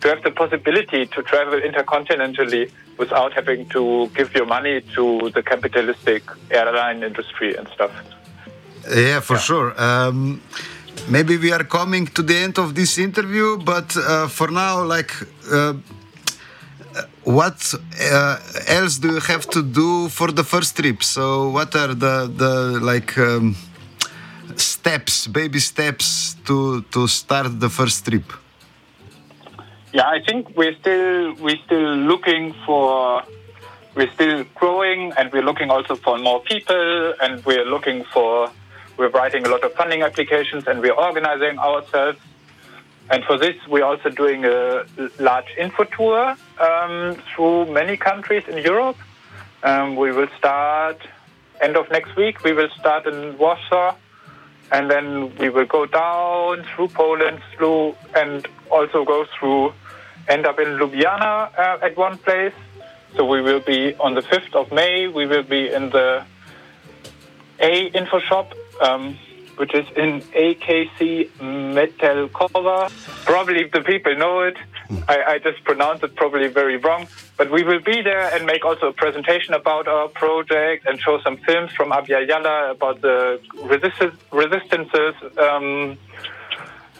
to 0.00 0.08
have 0.08 0.22
the 0.22 0.30
possibility 0.30 1.06
to 1.06 1.22
travel 1.22 1.60
intercontinentally 1.60 2.70
without 2.98 3.32
having 3.32 3.68
to 3.68 4.08
give 4.16 4.34
your 4.34 4.46
money 4.46 4.80
to 4.94 5.30
the 5.30 5.42
capitalistic 5.42 6.22
airline 6.50 7.02
industry 7.02 7.54
and 7.56 7.66
stuff. 7.68 7.92
Yeah, 8.94 9.20
for 9.20 9.38
sure. 9.38 9.68
Um, 9.80 10.40
maybe 11.08 11.36
we 11.36 11.52
are 11.52 11.64
coming 11.64 12.06
to 12.06 12.22
the 12.22 12.36
end 12.36 12.58
of 12.58 12.74
this 12.74 12.98
interview, 12.98 13.58
but 13.58 13.94
uh, 13.96 14.28
for 14.28 14.48
now, 14.50 14.84
like, 14.84 15.12
uh, 15.50 15.74
what 17.24 17.74
uh, 18.00 18.38
else 18.66 18.98
do 18.98 19.08
you 19.14 19.20
have 19.20 19.48
to 19.50 19.62
do 19.62 20.08
for 20.08 20.32
the 20.32 20.44
first 20.44 20.76
trip? 20.76 21.02
So, 21.02 21.50
what 21.50 21.74
are 21.76 21.94
the 21.94 22.14
the 22.42 22.52
like 22.90 23.16
um, 23.18 23.54
steps, 24.56 25.26
baby 25.26 25.60
steps 25.60 26.36
to 26.46 26.82
to 26.92 27.06
start 27.06 27.60
the 27.60 27.68
first 27.68 28.06
trip? 28.06 28.26
Yeah, 29.92 30.08
I 30.08 30.20
think 30.24 30.56
we're 30.56 30.76
still 30.76 31.34
we're 31.34 31.58
still 31.66 31.96
looking 31.96 32.54
for 32.64 33.22
we're 33.96 34.12
still 34.12 34.44
growing 34.54 35.12
and 35.18 35.32
we're 35.32 35.42
looking 35.42 35.70
also 35.70 35.96
for 35.96 36.16
more 36.18 36.40
people 36.42 37.14
and 37.20 37.44
we're 37.44 37.64
looking 37.64 38.04
for 38.04 38.50
we're 38.96 39.08
writing 39.08 39.44
a 39.46 39.48
lot 39.48 39.64
of 39.64 39.72
funding 39.72 40.02
applications 40.02 40.66
and 40.68 40.80
we're 40.80 40.92
organizing 40.92 41.58
ourselves. 41.58 42.18
And 43.10 43.24
for 43.24 43.36
this, 43.36 43.56
we're 43.66 43.84
also 43.84 44.10
doing 44.10 44.44
a 44.44 44.84
large 45.18 45.52
info 45.58 45.84
tour 45.84 46.36
um, 46.60 47.16
through 47.34 47.72
many 47.72 47.96
countries 47.96 48.44
in 48.46 48.58
Europe. 48.58 48.98
Um, 49.64 49.96
we 49.96 50.12
will 50.12 50.28
start 50.38 50.98
end 51.60 51.76
of 51.76 51.90
next 51.90 52.14
week. 52.14 52.44
We 52.44 52.52
will 52.52 52.68
start 52.78 53.06
in 53.06 53.36
Warsaw, 53.38 53.96
and 54.72 54.90
then 54.90 55.34
we 55.36 55.48
will 55.48 55.66
go 55.66 55.86
down 55.86 56.64
through 56.74 56.88
Poland, 56.88 57.40
through 57.56 57.94
and 58.14 58.46
also 58.70 59.04
go 59.04 59.26
through, 59.38 59.72
end 60.28 60.46
up 60.46 60.58
in 60.58 60.68
Ljubljana 60.78 61.58
uh, 61.58 61.78
at 61.82 61.96
one 61.96 62.18
place. 62.18 62.54
So 63.16 63.24
we 63.24 63.42
will 63.42 63.60
be 63.60 63.94
on 63.96 64.14
the 64.14 64.22
5th 64.22 64.54
of 64.54 64.70
May. 64.70 65.08
We 65.08 65.26
will 65.26 65.42
be 65.42 65.68
in 65.68 65.90
the 65.90 66.24
A 67.58 67.86
info 67.86 68.20
shop, 68.20 68.54
um, 68.80 69.18
which 69.56 69.74
is 69.74 69.86
in 69.96 70.20
AKC 70.20 71.28
Metelkova. 71.40 72.90
Probably 73.24 73.64
the 73.64 73.80
people 73.80 74.14
know 74.16 74.40
it. 74.40 74.56
I, 75.08 75.22
I 75.34 75.38
just 75.38 75.62
pronounced 75.64 76.02
it 76.04 76.14
probably 76.16 76.48
very 76.48 76.76
wrong. 76.76 77.06
But 77.36 77.50
we 77.50 77.62
will 77.62 77.80
be 77.80 78.02
there 78.02 78.32
and 78.34 78.46
make 78.46 78.64
also 78.64 78.88
a 78.88 78.92
presentation 78.92 79.54
about 79.54 79.88
our 79.88 80.08
project 80.08 80.86
and 80.86 81.00
show 81.00 81.20
some 81.22 81.36
films 81.38 81.72
from 81.72 81.90
Abya 81.90 82.28
Yala 82.28 82.72
about 82.72 83.00
the 83.00 83.40
resist- 83.62 84.16
resistances 84.30 85.14
um, 85.38 85.98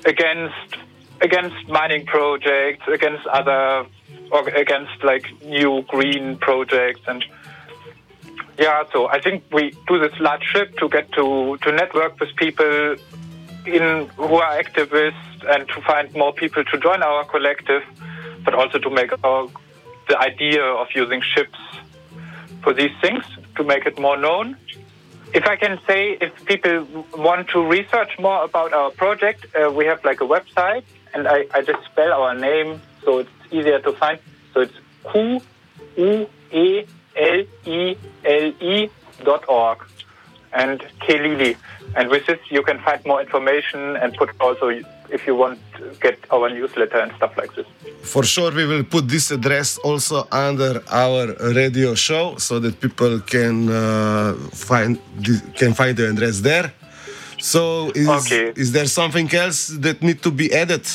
against 0.05 0.77
against 1.23 1.69
mining 1.69 2.07
projects, 2.07 2.89
against 2.89 3.27
other, 3.27 3.85
or 4.31 4.49
against 4.49 5.05
like 5.05 5.27
new 5.43 5.83
green 5.83 6.39
projects 6.39 7.03
and 7.07 7.23
yeah, 8.61 8.85
so 8.93 9.09
I 9.09 9.21
think 9.21 9.45
we 9.53 9.71
do 9.89 9.99
this 9.99 10.13
large 10.21 10.43
trip 10.43 10.77
to 10.79 10.89
get 10.91 11.11
to, 11.13 11.57
to 11.63 11.73
network 11.73 12.21
with 12.21 12.29
people 12.37 12.97
in 13.67 14.09
who 14.17 14.37
are 14.37 14.63
activists 14.63 15.15
and 15.49 15.69
to 15.69 15.81
find 15.83 16.13
more 16.15 16.33
people 16.33 16.65
to 16.65 16.79
join 16.79 17.03
our 17.03 17.25
collective, 17.25 17.83
but 18.45 18.55
also 18.55 18.79
to 18.79 18.91
make 18.91 19.13
our, 19.25 19.49
the 20.09 20.19
idea 20.19 20.63
of 20.63 20.89
using 20.95 21.23
ships 21.23 21.59
for 22.63 22.73
these 22.73 22.93
things 23.01 23.25
to 23.57 23.65
make 23.65 23.87
it 23.87 23.99
more 23.99 24.17
known. 24.17 24.57
If 25.33 25.47
I 25.47 25.57
can 25.57 25.79
say, 25.87 26.19
if 26.21 26.45
people 26.45 27.05
want 27.15 27.49
to 27.51 27.65
research 27.65 28.19
more 28.19 28.45
about 28.45 28.73
our 28.73 28.91
project, 28.91 29.47
uh, 29.55 29.71
we 29.71 29.87
have 29.87 30.05
like 30.05 30.21
a 30.21 30.27
website, 30.27 30.85
and 31.15 31.29
I, 31.29 31.47
I 31.55 31.63
just 31.63 31.85
spell 31.85 32.13
our 32.13 32.35
name 32.35 32.81
so 33.05 33.19
it's 33.19 33.31
easier 33.51 33.81
to 33.81 33.93
find. 33.93 34.19
So 34.53 34.61
it's 34.61 34.75
Q 35.13 35.41
U 35.97 36.29
E 36.53 36.85
L 37.17 37.43
E 37.65 37.97
L 38.25 38.53
E 38.61 38.91
dot 39.25 39.45
org 39.49 39.79
and 40.53 40.81
Quelili. 41.01 41.57
And 41.97 42.09
with 42.09 42.27
this, 42.27 42.39
you 42.51 42.63
can 42.63 42.79
find 42.81 43.05
more 43.05 43.21
information 43.21 43.97
and 43.97 44.15
put 44.17 44.31
also 44.41 44.69
if 45.11 45.27
you 45.27 45.35
want 45.35 45.59
to 45.77 45.91
get 46.01 46.19
our 46.31 46.49
newsletter 46.49 46.99
and 46.99 47.13
stuff 47.17 47.37
like 47.37 47.53
this. 47.57 47.67
For 48.03 48.23
sure, 48.23 48.53
we 48.53 48.65
will 48.65 48.85
put 48.85 49.09
this 49.09 49.31
address 49.33 49.77
also 49.79 50.27
under 50.31 50.83
our 50.89 51.35
radio 51.61 51.95
show 51.95 52.37
so 52.37 52.61
that 52.61 52.81
people 52.81 53.19
can 53.21 53.69
uh, 53.69 54.35
find 54.53 55.01
the, 55.19 55.43
can 55.57 55.75
find 55.75 55.97
the 55.97 56.11
address 56.11 56.41
there. 56.41 56.73
So, 57.41 57.91
is, 57.95 58.09
Okay. 58.09 58.53
is 58.55 58.71
there 58.73 58.87
something 58.87 59.33
else 59.35 59.69
that 59.69 60.03
need 60.03 60.23
to 60.23 60.31
be 60.31 60.53
added? 60.55 60.87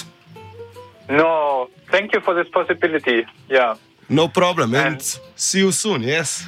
No, 1.09 1.69
thank 1.91 2.13
you 2.13 2.21
for 2.21 2.33
this 2.33 2.47
possibility. 2.49 3.25
Yeah. 3.49 3.75
No 4.07 4.27
problem, 4.27 4.75
and, 4.75 5.01
see 5.35 5.59
you 5.59 5.71
soon. 5.71 6.03
Yes. 6.03 6.45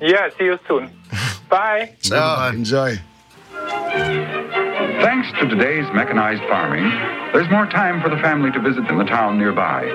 Yeah, 0.00 0.30
see 0.38 0.44
you 0.44 0.58
soon. 0.68 0.90
Bye. 1.48 1.94
Ciao. 2.00 2.48
Enjoy. 2.50 2.98
Thanks 5.02 5.28
to 5.40 5.48
today's 5.48 5.86
mechanized 5.94 6.42
farming, 6.42 6.84
there's 7.32 7.50
more 7.50 7.66
time 7.66 8.00
for 8.02 8.08
the 8.08 8.16
family 8.18 8.50
to 8.52 8.60
visit 8.60 8.88
in 8.88 8.98
the 8.98 9.04
town 9.04 9.38
nearby. 9.38 9.86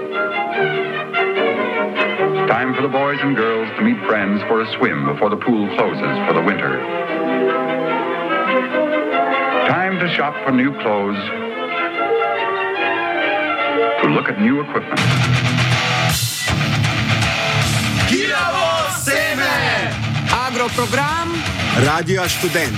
Time 2.48 2.74
for 2.76 2.82
the 2.82 2.88
boys 2.88 3.20
and 3.22 3.36
girls 3.36 3.70
to 3.78 3.82
meet 3.84 3.98
friends 4.06 4.42
for 4.44 4.62
a 4.62 4.68
swim 4.78 5.06
before 5.06 5.30
the 5.30 5.38
pool 5.38 5.68
closes 5.76 6.18
for 6.28 6.34
the 6.34 6.42
winter. 6.42 6.80
Time 9.68 10.00
to 10.00 10.10
shop 10.10 10.34
for 10.44 10.52
new 10.52 10.72
clothes, 10.82 11.18
to 14.02 14.08
look 14.10 14.28
at 14.28 14.42
new 14.42 14.62
equipment. 14.62 15.00
Kilovo 18.10 18.90
seme! 19.00 19.94
Agroprogram 20.30 21.30
Radio 21.86 22.28
študent. 22.28 22.76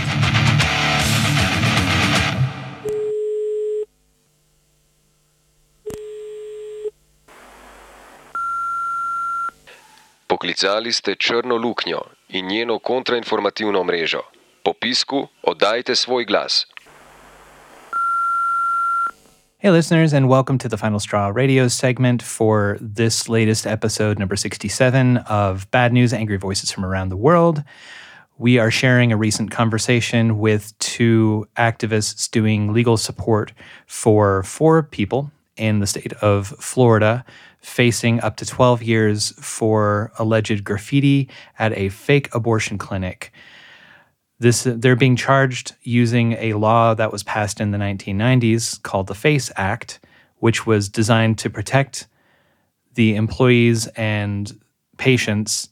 Ste 10.92 11.16
Črno 11.16 11.58
luknjo 11.58 12.02
in 12.30 12.48
njeno 12.48 12.80
kontrainformativno 12.80 13.84
mrežo. 13.84 14.22
Po 14.64 14.74
pisku 14.82 15.28
oddajte 15.44 15.96
svoj 15.96 16.26
glas. 16.26 16.68
Hey, 19.58 19.72
listeners, 19.72 20.14
and 20.14 20.30
welcome 20.30 20.58
to 20.58 20.70
the 20.70 20.78
Final 20.78 21.00
Straw 21.00 21.32
radio 21.36 21.68
segment 21.68 22.22
for 22.22 22.78
this 22.96 23.30
latest 23.30 23.66
episode, 23.66 24.20
number 24.20 24.36
67 24.36 25.18
of 25.28 25.72
Bad 25.72 25.92
News 25.94 26.14
Angry 26.14 26.38
Voices 26.38 26.72
from 26.72 26.86
Around 26.86 27.10
the 27.10 27.18
World. 27.18 27.64
We 28.38 28.60
are 28.60 28.72
sharing 28.72 29.12
a 29.12 29.18
recent 29.18 29.50
conversation 29.52 30.38
with 30.38 30.78
two 30.78 31.48
activists 31.58 32.30
doing 32.30 32.74
legal 32.74 32.98
support 32.98 33.54
for 33.88 34.44
four 34.44 34.84
people 34.84 35.32
in 35.58 35.80
the 35.80 35.88
state 35.88 36.14
of 36.14 36.48
Florida 36.60 37.26
facing 37.64 38.20
up 38.22 38.36
to 38.36 38.46
12 38.46 38.84
years 38.84 39.34
for 39.40 40.12
alleged 40.20 40.64
graffiti 40.64 41.30
at 41.58 41.76
a 41.78 41.90
fake 41.90 42.34
abortion 42.36 42.78
clinic. 42.78 43.32
This 44.40 44.64
they're 44.70 44.96
being 44.96 45.16
charged 45.16 45.76
using 45.82 46.34
a 46.34 46.54
law 46.54 46.94
that 46.94 47.12
was 47.12 47.24
passed 47.24 47.62
in 47.62 47.72
the 47.72 47.78
1990s 47.78 48.82
called 48.84 49.08
the 49.08 49.16
FACE 49.16 49.50
Act, 49.56 50.00
which 50.38 50.66
was 50.66 50.90
designed 50.90 51.38
to 51.40 51.50
protect 51.50 52.08
the 52.96 53.16
employees 53.16 53.88
and 53.96 54.60
patients 54.98 55.70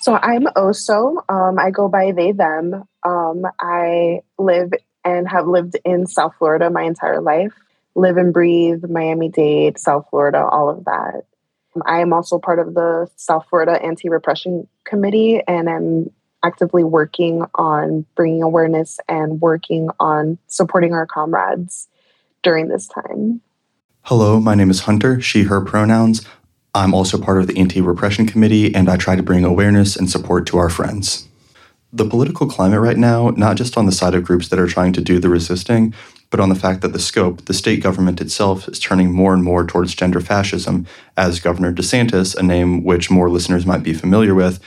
So 0.00 0.14
I'm 0.14 0.44
Oso. 0.56 1.22
Um, 1.28 1.58
I 1.58 1.70
go 1.70 1.88
by 1.88 2.10
they, 2.10 2.32
them. 2.32 2.84
Um, 3.04 3.44
I 3.60 4.20
live 4.38 4.72
and 5.04 5.28
have 5.28 5.46
lived 5.46 5.76
in 5.84 6.06
South 6.06 6.34
Florida 6.38 6.70
my 6.70 6.82
entire 6.82 7.20
life. 7.20 7.52
Live 7.94 8.16
and 8.16 8.32
breathe 8.32 8.84
Miami 8.88 9.28
Dade, 9.28 9.78
South 9.78 10.06
Florida, 10.10 10.44
all 10.44 10.70
of 10.70 10.86
that. 10.86 11.24
I 11.86 12.00
am 12.00 12.12
also 12.12 12.38
part 12.38 12.58
of 12.58 12.74
the 12.74 13.08
South 13.16 13.46
Florida 13.48 13.82
Anti 13.82 14.08
Repression 14.08 14.68
Committee 14.84 15.42
and 15.46 15.68
I'm 15.68 16.10
actively 16.42 16.84
working 16.84 17.44
on 17.54 18.04
bringing 18.14 18.42
awareness 18.42 18.98
and 19.08 19.40
working 19.40 19.88
on 20.00 20.38
supporting 20.48 20.92
our 20.92 21.06
comrades 21.06 21.88
during 22.42 22.68
this 22.68 22.88
time. 22.88 23.40
Hello, 24.02 24.40
my 24.40 24.54
name 24.54 24.70
is 24.70 24.80
Hunter, 24.80 25.20
she, 25.20 25.44
her 25.44 25.60
pronouns. 25.60 26.26
I'm 26.74 26.94
also 26.94 27.18
part 27.18 27.38
of 27.38 27.46
the 27.46 27.58
Anti 27.58 27.80
Repression 27.80 28.26
Committee, 28.26 28.74
and 28.74 28.88
I 28.88 28.96
try 28.96 29.14
to 29.14 29.22
bring 29.22 29.44
awareness 29.44 29.94
and 29.94 30.10
support 30.10 30.46
to 30.48 30.58
our 30.58 30.70
friends. 30.70 31.28
The 31.92 32.06
political 32.06 32.48
climate 32.48 32.80
right 32.80 32.96
now, 32.96 33.30
not 33.30 33.56
just 33.56 33.76
on 33.76 33.86
the 33.86 33.92
side 33.92 34.14
of 34.14 34.24
groups 34.24 34.48
that 34.48 34.58
are 34.58 34.66
trying 34.66 34.94
to 34.94 35.02
do 35.02 35.18
the 35.18 35.28
resisting, 35.28 35.94
but 36.32 36.40
on 36.40 36.48
the 36.48 36.54
fact 36.54 36.80
that 36.80 36.94
the 36.94 36.98
scope, 36.98 37.44
the 37.44 37.52
state 37.52 37.82
government 37.82 38.18
itself, 38.18 38.66
is 38.66 38.80
turning 38.80 39.12
more 39.12 39.34
and 39.34 39.44
more 39.44 39.66
towards 39.66 39.94
gender 39.94 40.18
fascism, 40.18 40.86
as 41.14 41.38
Governor 41.38 41.74
DeSantis, 41.74 42.34
a 42.34 42.42
name 42.42 42.82
which 42.82 43.10
more 43.10 43.28
listeners 43.28 43.66
might 43.66 43.82
be 43.82 43.92
familiar 43.92 44.34
with, 44.34 44.58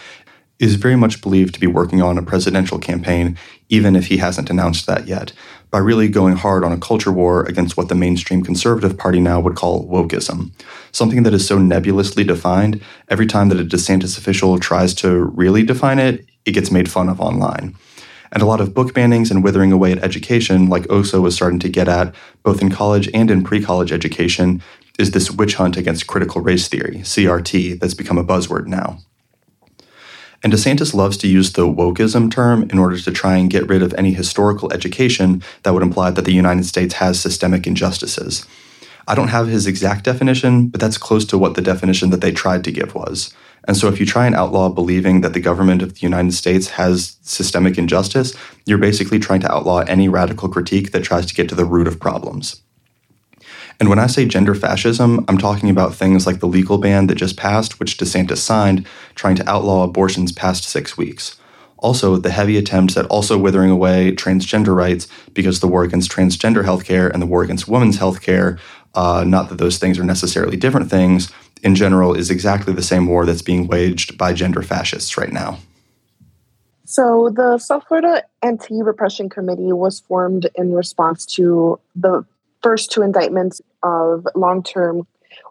is 0.60 0.75
very 0.75 0.95
much 0.95 1.23
believed 1.23 1.56
to 1.56 1.60
be 1.60 1.65
working 1.65 2.04
on 2.04 2.19
a 2.19 2.23
presidential 2.23 2.78
campaign, 2.78 3.36
even 3.67 3.95
if 3.95 4.06
he 4.08 4.17
hasn't 4.17 4.51
announced 4.51 4.86
that 4.86 5.08
yet, 5.08 5.34
by 5.71 5.80
really 5.80 6.08
going 6.08 6.36
hard 6.36 6.63
on 6.63 6.71
a 6.71 6.78
culture 6.78 7.12
war 7.12 7.43
against 7.45 7.75
what 7.75 7.89
the 7.89 7.95
mainstream 7.95 8.43
conservative 8.43 8.95
party 8.95 9.19
now 9.19 9.39
would 9.39 9.56
call 9.56 9.89
wokeism. 9.89 10.51
Something 10.91 11.23
that 11.23 11.34
is 11.34 11.47
so 11.47 11.58
nebulously 11.58 12.23
defined, 12.23 12.80
every 13.10 13.25
time 13.25 13.49
that 13.49 13.60
a 13.60 13.65
DeSantis 13.65 14.19
official 14.19 14.60
tries 14.60 14.93
to 14.93 15.23
really 15.34 15.63
define 15.63 15.97
it, 15.97 16.28
it 16.45 16.51
gets 16.51 16.69
made 16.69 16.91
fun 16.91 17.10
of 17.10 17.19
online. 17.19 17.75
And 18.35 18.43
a 18.43 18.45
lot 18.45 18.59
of 18.59 18.73
book 18.73 18.93
bannings 18.93 19.31
and 19.31 19.43
withering 19.43 19.71
away 19.71 19.93
at 19.93 20.03
education, 20.03 20.67
like 20.67 20.83
OSO 20.89 21.21
was 21.21 21.33
starting 21.33 21.59
to 21.59 21.69
get 21.69 21.87
at, 21.87 22.13
both 22.43 22.61
in 22.61 22.69
college 22.69 23.09
and 23.13 23.31
in 23.31 23.45
pre 23.45 23.63
college 23.63 23.93
education, 23.93 24.61
is 24.99 25.11
this 25.11 25.31
witch 25.31 25.55
hunt 25.55 25.77
against 25.77 26.05
critical 26.05 26.41
race 26.41 26.67
theory, 26.67 26.97
CRT, 26.97 27.79
that's 27.79 27.93
become 27.93 28.17
a 28.17 28.25
buzzword 28.25 28.67
now. 28.67 28.99
And 30.43 30.51
DeSantis 30.51 30.93
loves 30.93 31.15
to 31.17 31.29
use 31.29 31.53
the 31.53 31.65
wokeism 31.65 32.29
term 32.29 32.63
in 32.63 32.77
order 32.77 32.99
to 32.99 33.11
try 33.11 33.37
and 33.37 33.49
get 33.49 33.69
rid 33.69 33.81
of 33.81 33.93
any 33.93 34.13
historical 34.13 34.71
education 34.73 35.41
that 35.63 35.73
would 35.73 35.81
imply 35.81 36.11
that 36.11 36.25
the 36.25 36.33
United 36.33 36.65
States 36.65 36.95
has 36.95 37.17
systemic 37.17 37.65
injustices. 37.65 38.45
I 39.07 39.15
don't 39.15 39.29
have 39.29 39.47
his 39.47 39.65
exact 39.65 40.03
definition, 40.03 40.67
but 40.67 40.81
that's 40.81 40.97
close 40.97 41.23
to 41.27 41.37
what 41.37 41.55
the 41.55 41.61
definition 41.61 42.09
that 42.09 42.19
they 42.19 42.33
tried 42.33 42.65
to 42.65 42.71
give 42.73 42.95
was. 42.95 43.33
And 43.67 43.75
so 43.75 43.88
if 43.88 43.99
you 43.99 44.06
try 44.06 44.25
and 44.25 44.36
outlaw 44.36 44.69
believing 44.69 45.21
that 45.21 45.34
the 45.34 45.39
government 45.39 45.82
of 45.82 45.95
the 45.95 46.01
United 46.01 46.34
States 46.34 46.69
has 46.69 47.17
systemic 47.21 47.78
injustice, 47.78 48.34
you're 48.65 48.78
basically 48.78 49.19
trying 49.19 49.41
to 49.41 49.51
outlaw 49.51 49.80
any 49.80 50.08
radical 50.08 50.49
critique 50.49 50.91
that 50.91 51.04
tries 51.04 51.25
to 51.25 51.34
get 51.34 51.49
to 51.49 51.56
the 51.56 51.65
root 51.65 51.88
of 51.88 51.99
problems. 51.99 52.62
And 53.80 53.89
when 53.89 53.99
I 53.99 54.08
say 54.08 54.25
gender 54.25 54.56
fascism, 54.56 55.25
I'm 55.28 55.38
talking 55.38 55.69
about 55.69 55.93
things 55.93 56.25
like 56.25 56.39
the 56.39 56.47
legal 56.47 56.78
ban 56.78 57.08
that 57.08 57.15
just 57.15 57.36
passed, 57.36 57.80
which 57.80 57.97
DeSantis 57.97 58.38
signed, 58.38 58.88
trying 59.15 59.36
to 59.36 59.49
outlaw 59.49 59.84
abortions 59.84 60.32
past 60.32 60.63
six 60.63 60.97
weeks. 60.97 61.36
Also, 61.78 62.15
the 62.15 62.32
heavy 62.32 62.58
attempts 62.58 62.95
at 62.95 63.06
also 63.08 63.38
withering 63.38 63.69
away 63.69 64.13
transgender 64.13 64.73
rights 64.73 65.08
because 65.34 65.60
the 65.60 65.67
war 65.67 65.84
against 65.84 66.10
transgender 66.10 66.63
healthcare 66.63 67.12
and 67.12 67.21
the 67.21 67.28
war 67.28 67.43
against 67.43 67.67
women's 67.67 67.97
healthcare, 67.97 68.58
uh, 68.95 69.25
not 69.28 69.49
that 69.49 69.58
those 69.58 69.78
things 69.78 69.99
are 69.99 70.06
necessarily 70.06 70.56
different 70.56 70.89
things, 70.89 71.32
in 71.63 71.75
general 71.75 72.13
is 72.13 72.29
exactly 72.29 72.73
the 72.73 72.83
same 72.83 73.07
war 73.07 73.25
that's 73.25 73.41
being 73.41 73.67
waged 73.67 74.17
by 74.17 74.33
gender 74.33 74.61
fascists 74.61 75.17
right 75.17 75.31
now. 75.31 75.57
So, 76.85 77.31
the 77.35 77.57
South 77.57 77.85
Florida 77.87 78.23
Anti 78.43 78.81
Repression 78.83 79.29
Committee 79.29 79.73
was 79.73 79.99
formed 80.01 80.47
in 80.55 80.73
response 80.73 81.25
to 81.37 81.79
the 81.95 82.23
first 82.61 82.91
two 82.91 83.01
indictments 83.01 83.59
of 83.81 84.27
long 84.35 84.61
term 84.61 85.07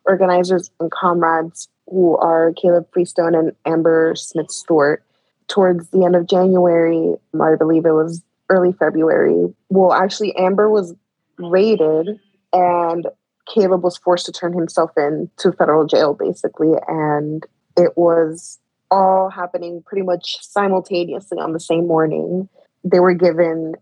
organizers 0.06 0.70
and 0.78 0.90
comrades 0.90 1.68
who 1.90 2.16
are 2.16 2.52
Caleb 2.52 2.86
Freestone 2.92 3.34
and 3.34 3.52
Amber 3.66 4.14
Smith 4.14 4.50
Stewart. 4.50 5.02
Towards 5.48 5.90
the 5.90 6.04
end 6.04 6.16
of 6.16 6.26
January, 6.26 7.16
I 7.38 7.56
believe 7.56 7.84
it 7.84 7.92
was 7.92 8.22
early 8.48 8.72
February, 8.72 9.54
well, 9.68 9.92
actually, 9.92 10.34
Amber 10.36 10.70
was 10.70 10.94
raided 11.38 12.18
and 12.52 13.06
Caleb 13.52 13.82
was 13.82 13.96
forced 13.96 14.26
to 14.26 14.32
turn 14.32 14.52
himself 14.52 14.90
in 14.96 15.30
to 15.38 15.52
federal 15.52 15.86
jail, 15.86 16.14
basically. 16.14 16.72
And 16.88 17.44
it 17.76 17.96
was 17.96 18.58
all 18.90 19.30
happening 19.30 19.82
pretty 19.84 20.04
much 20.04 20.38
simultaneously 20.42 21.38
on 21.38 21.52
the 21.52 21.60
same 21.60 21.86
morning. 21.86 22.48
They 22.84 23.00
were 23.00 23.14
given 23.14 23.74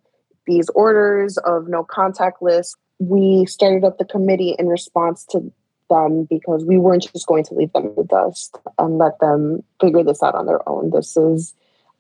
these 0.47 0.69
orders 0.71 1.39
of 1.39 1.69
no 1.69 1.85
contact 1.85 2.43
list. 2.43 2.77
We 2.99 3.47
started 3.47 3.85
up 3.85 3.99
the 3.99 4.05
committee 4.05 4.55
in 4.59 4.69
response 4.69 5.25
to 5.31 5.53
them 5.91 6.27
because 6.29 6.65
we 6.65 6.79
weren't 6.79 7.11
just 7.13 7.27
going 7.27 7.45
to 7.45 7.55
leave 7.55 7.73
them 7.73 7.87
in 7.87 7.95
the 7.95 8.05
dust 8.05 8.57
and 8.79 8.99
let 8.99 9.19
them 9.21 9.63
figure 9.81 10.03
this 10.03 10.23
out 10.23 10.35
on 10.35 10.47
their 10.47 10.67
own. 10.69 10.91
This 10.91 11.17
is 11.17 11.55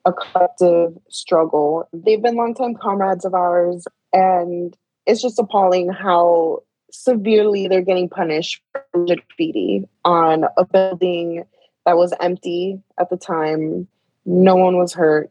a 0.04 0.12
collective 0.12 0.96
struggle. 1.08 1.88
They've 1.92 2.22
been 2.22 2.36
longtime 2.36 2.74
comrades 2.74 3.24
of 3.24 3.34
ours, 3.34 3.86
and 4.12 4.76
it's 5.06 5.22
just 5.22 5.38
appalling 5.38 5.90
how 5.90 6.62
severely 6.92 7.68
they're 7.68 7.82
getting 7.82 8.08
punished 8.08 8.62
for 8.72 8.84
graffiti 9.06 9.88
on 10.04 10.44
a 10.56 10.64
building 10.64 11.44
that 11.84 11.96
was 11.96 12.14
empty 12.20 12.80
at 12.98 13.10
the 13.10 13.16
time. 13.16 13.88
No 14.24 14.54
one 14.54 14.76
was 14.76 14.94
hurt. 14.94 15.30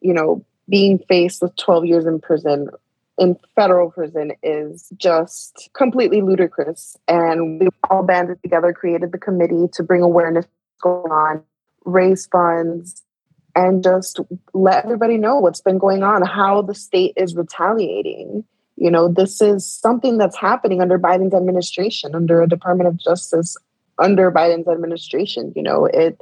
You 0.00 0.12
know, 0.12 0.44
being 0.68 0.98
faced 1.08 1.40
with 1.40 1.56
12 1.56 1.86
years 1.86 2.06
in 2.06 2.20
prison 2.20 2.68
in 3.18 3.36
federal 3.54 3.90
prison 3.90 4.32
is 4.42 4.92
just 4.96 5.70
completely 5.72 6.20
ludicrous. 6.20 6.96
And 7.08 7.60
we 7.60 7.68
all 7.88 8.02
banded 8.02 8.42
together, 8.42 8.72
created 8.72 9.12
the 9.12 9.18
committee 9.18 9.66
to 9.72 9.82
bring 9.82 10.02
awareness 10.02 10.46
going 10.82 11.10
on, 11.10 11.42
raise 11.84 12.26
funds, 12.26 13.02
and 13.54 13.82
just 13.82 14.20
let 14.52 14.84
everybody 14.84 15.16
know 15.16 15.38
what's 15.38 15.62
been 15.62 15.78
going 15.78 16.02
on, 16.02 16.26
how 16.26 16.60
the 16.60 16.74
state 16.74 17.14
is 17.16 17.34
retaliating. 17.34 18.44
You 18.76 18.90
know, 18.90 19.08
this 19.08 19.40
is 19.40 19.66
something 19.66 20.18
that's 20.18 20.36
happening 20.36 20.80
under 20.80 20.98
Biden's 20.98 21.34
administration, 21.34 22.14
under 22.14 22.42
a 22.42 22.48
Department 22.48 22.88
of 22.88 22.96
Justice, 22.98 23.56
under 23.98 24.30
Biden's 24.30 24.68
administration. 24.68 25.52
You 25.56 25.62
know, 25.62 25.86
it 25.86 26.20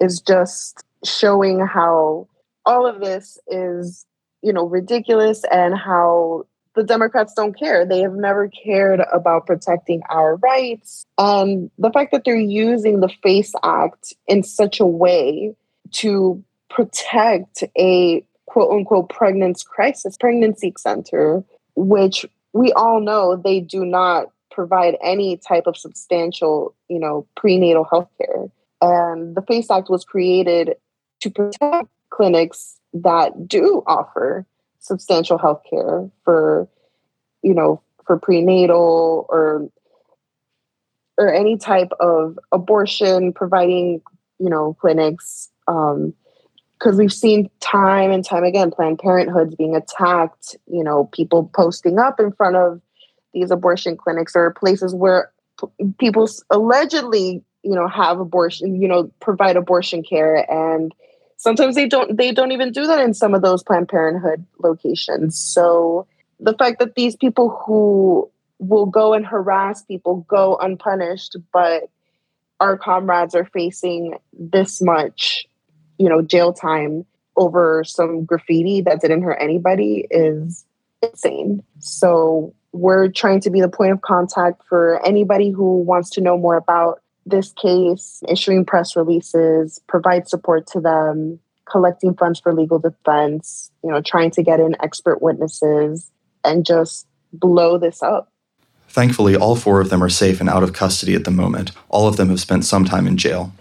is 0.00 0.20
just 0.20 0.82
showing 1.04 1.60
how 1.60 2.26
all 2.64 2.86
of 2.86 3.00
this 3.00 3.38
is, 3.48 4.06
you 4.42 4.52
know, 4.52 4.64
ridiculous 4.64 5.44
and 5.50 5.76
how 5.76 6.46
the 6.74 6.84
Democrats 6.84 7.34
don't 7.34 7.58
care. 7.58 7.84
They 7.84 8.00
have 8.00 8.14
never 8.14 8.48
cared 8.48 9.00
about 9.12 9.46
protecting 9.46 10.02
our 10.08 10.36
rights. 10.36 11.04
And 11.18 11.70
the 11.78 11.90
fact 11.90 12.12
that 12.12 12.24
they're 12.24 12.36
using 12.36 13.00
the 13.00 13.10
FACE 13.22 13.52
Act 13.62 14.14
in 14.26 14.42
such 14.42 14.80
a 14.80 14.86
way 14.86 15.54
to 15.92 16.42
protect 16.70 17.64
a 17.76 18.24
quote 18.46 18.72
unquote 18.72 19.10
pregnancy 19.10 19.64
crisis, 19.68 20.16
pregnancy 20.16 20.72
center 20.78 21.44
which 21.80 22.26
we 22.52 22.72
all 22.72 23.00
know 23.00 23.36
they 23.36 23.60
do 23.60 23.84
not 23.84 24.26
provide 24.50 24.96
any 25.02 25.36
type 25.36 25.66
of 25.66 25.76
substantial, 25.76 26.74
you 26.88 26.98
know, 26.98 27.26
prenatal 27.36 27.84
health 27.84 28.08
care. 28.18 28.46
And 28.80 29.34
the 29.36 29.42
FACE 29.42 29.70
Act 29.70 29.88
was 29.88 30.04
created 30.04 30.76
to 31.20 31.30
protect 31.30 31.88
clinics 32.10 32.78
that 32.92 33.46
do 33.46 33.82
offer 33.86 34.46
substantial 34.80 35.38
health 35.38 35.62
care 35.68 36.10
for, 36.24 36.68
you 37.42 37.54
know, 37.54 37.82
for 38.04 38.18
prenatal 38.18 39.26
or 39.28 39.68
or 41.16 41.32
any 41.32 41.58
type 41.58 41.92
of 42.00 42.38
abortion 42.50 43.32
providing, 43.32 44.00
you 44.38 44.48
know, 44.48 44.74
clinics. 44.80 45.50
Um, 45.68 46.14
because 46.80 46.96
we've 46.96 47.12
seen 47.12 47.50
time 47.60 48.10
and 48.10 48.24
time 48.24 48.42
again 48.42 48.70
Planned 48.70 48.98
Parenthoods 48.98 49.54
being 49.54 49.76
attacked, 49.76 50.56
you 50.66 50.82
know, 50.82 51.04
people 51.12 51.50
posting 51.54 51.98
up 51.98 52.18
in 52.18 52.32
front 52.32 52.56
of 52.56 52.80
these 53.34 53.50
abortion 53.50 53.96
clinics 53.96 54.34
or 54.34 54.52
places 54.52 54.94
where 54.94 55.30
p- 55.60 55.92
people 55.98 56.28
allegedly, 56.48 57.44
you 57.62 57.74
know, 57.74 57.86
have 57.86 58.18
abortion, 58.18 58.80
you 58.80 58.88
know, 58.88 59.10
provide 59.20 59.56
abortion 59.56 60.02
care 60.02 60.50
and 60.50 60.94
sometimes 61.36 61.74
they 61.74 61.86
don't 61.86 62.16
they 62.16 62.32
don't 62.32 62.52
even 62.52 62.72
do 62.72 62.86
that 62.86 63.00
in 63.00 63.12
some 63.12 63.34
of 63.34 63.42
those 63.42 63.62
Planned 63.62 63.88
Parenthood 63.88 64.44
locations. 64.58 65.38
So 65.38 66.06
the 66.40 66.54
fact 66.54 66.78
that 66.78 66.94
these 66.94 67.14
people 67.14 67.50
who 67.66 68.30
will 68.58 68.86
go 68.86 69.12
and 69.12 69.26
harass 69.26 69.82
people 69.82 70.24
go 70.28 70.56
unpunished, 70.56 71.36
but 71.52 71.90
our 72.58 72.78
comrades 72.78 73.34
are 73.34 73.46
facing 73.46 74.18
this 74.32 74.80
much 74.82 75.46
you 76.00 76.08
know, 76.08 76.22
jail 76.22 76.52
time 76.52 77.04
over 77.36 77.84
some 77.84 78.24
graffiti 78.24 78.80
that 78.80 79.02
didn't 79.02 79.22
hurt 79.22 79.36
anybody 79.38 80.06
is 80.10 80.64
insane. 81.02 81.62
So 81.78 82.54
we're 82.72 83.08
trying 83.08 83.40
to 83.42 83.50
be 83.50 83.60
the 83.60 83.68
point 83.68 83.92
of 83.92 84.00
contact 84.00 84.62
for 84.66 85.04
anybody 85.06 85.50
who 85.50 85.82
wants 85.82 86.08
to 86.10 86.22
know 86.22 86.38
more 86.38 86.56
about 86.56 87.02
this 87.26 87.52
case, 87.52 88.22
issuing 88.28 88.64
press 88.64 88.96
releases, 88.96 89.78
provide 89.88 90.26
support 90.26 90.66
to 90.68 90.80
them, 90.80 91.38
collecting 91.70 92.14
funds 92.14 92.40
for 92.40 92.54
legal 92.54 92.78
defense, 92.78 93.70
you 93.84 93.90
know, 93.90 94.00
trying 94.00 94.30
to 94.30 94.42
get 94.42 94.58
in 94.58 94.74
expert 94.82 95.20
witnesses. 95.20 96.10
and 96.42 96.64
just 96.64 97.06
blow 97.34 97.76
this 97.76 98.02
up. 98.02 98.32
Thankfully, 98.88 99.36
all 99.36 99.54
four 99.54 99.82
of 99.82 99.90
them 99.90 100.02
are 100.02 100.08
safe 100.08 100.40
and 100.40 100.48
out 100.48 100.62
of 100.62 100.72
custody 100.72 101.14
at 101.14 101.24
the 101.24 101.30
moment. 101.30 101.72
All 101.90 102.08
of 102.08 102.16
them 102.16 102.30
have 102.30 102.40
spent 102.40 102.64
some 102.64 102.86
time 102.86 103.06
in 103.06 103.18
jail. 103.18 103.52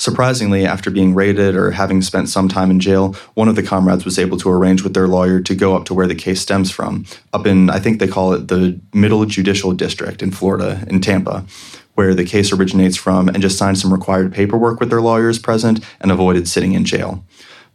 Surprisingly, 0.00 0.64
after 0.64 0.90
being 0.90 1.14
raided 1.14 1.54
or 1.54 1.72
having 1.72 2.00
spent 2.00 2.26
some 2.30 2.48
time 2.48 2.70
in 2.70 2.80
jail, 2.80 3.14
one 3.34 3.48
of 3.48 3.54
the 3.54 3.62
comrades 3.62 4.02
was 4.02 4.18
able 4.18 4.38
to 4.38 4.48
arrange 4.48 4.82
with 4.82 4.94
their 4.94 5.06
lawyer 5.06 5.42
to 5.42 5.54
go 5.54 5.76
up 5.76 5.84
to 5.84 5.92
where 5.92 6.06
the 6.06 6.14
case 6.14 6.40
stems 6.40 6.70
from, 6.70 7.04
up 7.34 7.46
in, 7.46 7.68
I 7.68 7.80
think 7.80 7.98
they 8.00 8.08
call 8.08 8.32
it 8.32 8.48
the 8.48 8.80
Middle 8.94 9.26
Judicial 9.26 9.72
District 9.72 10.22
in 10.22 10.30
Florida, 10.30 10.86
in 10.88 11.02
Tampa, 11.02 11.44
where 11.96 12.14
the 12.14 12.24
case 12.24 12.50
originates 12.50 12.96
from, 12.96 13.28
and 13.28 13.42
just 13.42 13.58
signed 13.58 13.76
some 13.78 13.92
required 13.92 14.32
paperwork 14.32 14.80
with 14.80 14.88
their 14.88 15.02
lawyers 15.02 15.38
present 15.38 15.84
and 16.00 16.10
avoided 16.10 16.48
sitting 16.48 16.72
in 16.72 16.86
jail. 16.86 17.22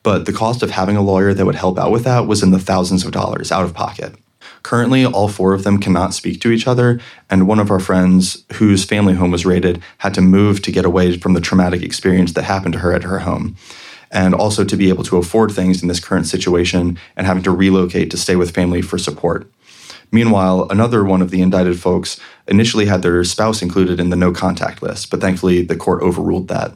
But 0.02 0.26
the 0.26 0.34
cost 0.34 0.64
of 0.64 0.72
having 0.72 0.98
a 0.98 1.04
lawyer 1.04 1.32
that 1.32 1.46
would 1.46 1.54
help 1.54 1.78
out 1.78 1.92
with 1.92 2.06
that 2.06 2.26
was 2.26 2.42
in 2.42 2.50
the 2.50 2.58
thousands 2.58 3.06
of 3.06 3.12
dollars 3.12 3.52
out 3.52 3.66
of 3.66 3.76
pocket. 3.76 4.16
Currently, 4.66 5.06
all 5.06 5.28
four 5.28 5.54
of 5.54 5.64
them 5.64 5.80
cannot 5.80 6.16
speak 6.16 6.42
to 6.42 6.50
each 6.50 6.66
other, 6.66 7.00
and 7.30 7.48
one 7.48 7.60
of 7.60 7.70
our 7.70 7.80
friends, 7.80 8.46
whose 8.54 8.84
family 8.84 9.14
home 9.14 9.30
was 9.30 9.46
raided, 9.46 9.80
had 10.00 10.16
to 10.16 10.22
move 10.22 10.64
to 10.64 10.72
get 10.72 10.86
away 10.86 11.20
from 11.20 11.36
the 11.36 11.40
traumatic 11.40 11.84
experience 11.84 12.34
that 12.34 12.46
happened 12.46 12.74
to 12.74 12.80
her 12.80 12.92
at 12.92 13.04
her 13.04 13.20
home. 13.20 13.56
And 14.10 14.34
also 14.34 14.66
to 14.66 14.76
be 14.76 14.90
able 14.90 15.04
to 15.04 15.18
afford 15.18 15.52
things 15.52 15.84
in 15.84 15.88
this 15.88 16.00
current 16.00 16.26
situation 16.26 16.98
and 17.16 17.28
having 17.28 17.44
to 17.44 17.52
relocate 17.52 18.10
to 18.10 18.18
stay 18.18 18.36
with 18.36 18.56
family 18.56 18.82
for 18.82 18.98
support. 18.98 19.48
Meanwhile, 20.12 20.66
another 20.72 21.04
one 21.04 21.22
of 21.22 21.30
the 21.30 21.44
indicted 21.44 21.80
folks 21.80 22.20
initially 22.48 22.88
had 22.88 23.04
their 23.04 23.24
spouse 23.24 23.62
included 23.62 24.00
in 24.00 24.10
the 24.10 24.16
no 24.16 24.32
contact 24.32 24.82
list, 24.82 25.12
but 25.12 25.22
thankfully 25.22 25.62
the 25.62 25.78
court 25.78 26.02
overruled 26.02 26.48
that. 26.48 26.76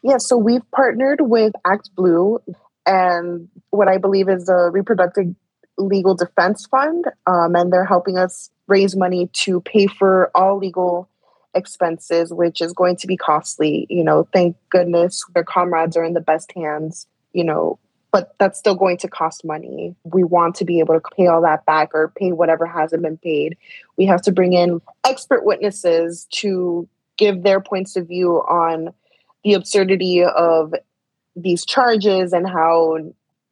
Yeah, 0.00 0.16
so 0.16 0.38
we've 0.38 0.64
partnered 0.70 1.20
with 1.20 1.52
Act 1.66 1.90
Blue 1.94 2.38
and 2.86 3.50
what 3.68 3.86
I 3.86 3.98
believe 3.98 4.30
is 4.30 4.48
a 4.48 4.70
reproductive 4.70 5.34
legal 5.78 6.14
defense 6.14 6.66
fund, 6.66 7.06
um, 7.26 7.56
and 7.56 7.72
they're 7.72 7.84
helping 7.84 8.18
us 8.18 8.50
raise 8.66 8.94
money 8.94 9.28
to 9.32 9.60
pay 9.62 9.86
for 9.86 10.30
all 10.34 10.58
legal 10.58 11.08
expenses, 11.54 12.32
which 12.32 12.60
is 12.60 12.72
going 12.72 12.96
to 12.96 13.06
be 13.06 13.16
costly. 13.16 13.86
You 13.88 14.04
know, 14.04 14.28
thank 14.32 14.56
goodness 14.70 15.24
their 15.34 15.44
comrades 15.44 15.96
are 15.96 16.04
in 16.04 16.14
the 16.14 16.20
best 16.20 16.52
hands. 16.52 17.06
You 17.32 17.44
know, 17.44 17.78
but 18.10 18.34
that's 18.38 18.58
still 18.58 18.74
going 18.74 18.96
to 18.98 19.08
cost 19.08 19.44
money. 19.44 19.94
We 20.04 20.24
want 20.24 20.54
to 20.56 20.64
be 20.64 20.80
able 20.80 20.98
to 20.98 21.08
pay 21.16 21.26
all 21.26 21.42
that 21.42 21.66
back 21.66 21.90
or 21.94 22.12
pay 22.16 22.32
whatever 22.32 22.66
hasn't 22.66 23.02
been 23.02 23.18
paid. 23.18 23.56
We 23.96 24.06
have 24.06 24.22
to 24.22 24.32
bring 24.32 24.54
in 24.54 24.80
expert 25.04 25.44
witnesses 25.44 26.26
to 26.32 26.88
give 27.16 27.42
their 27.42 27.60
points 27.60 27.96
of 27.96 28.08
view 28.08 28.36
on 28.48 28.94
the 29.44 29.54
absurdity 29.54 30.24
of 30.24 30.74
these 31.36 31.64
charges 31.64 32.32
and 32.32 32.48
how 32.48 32.98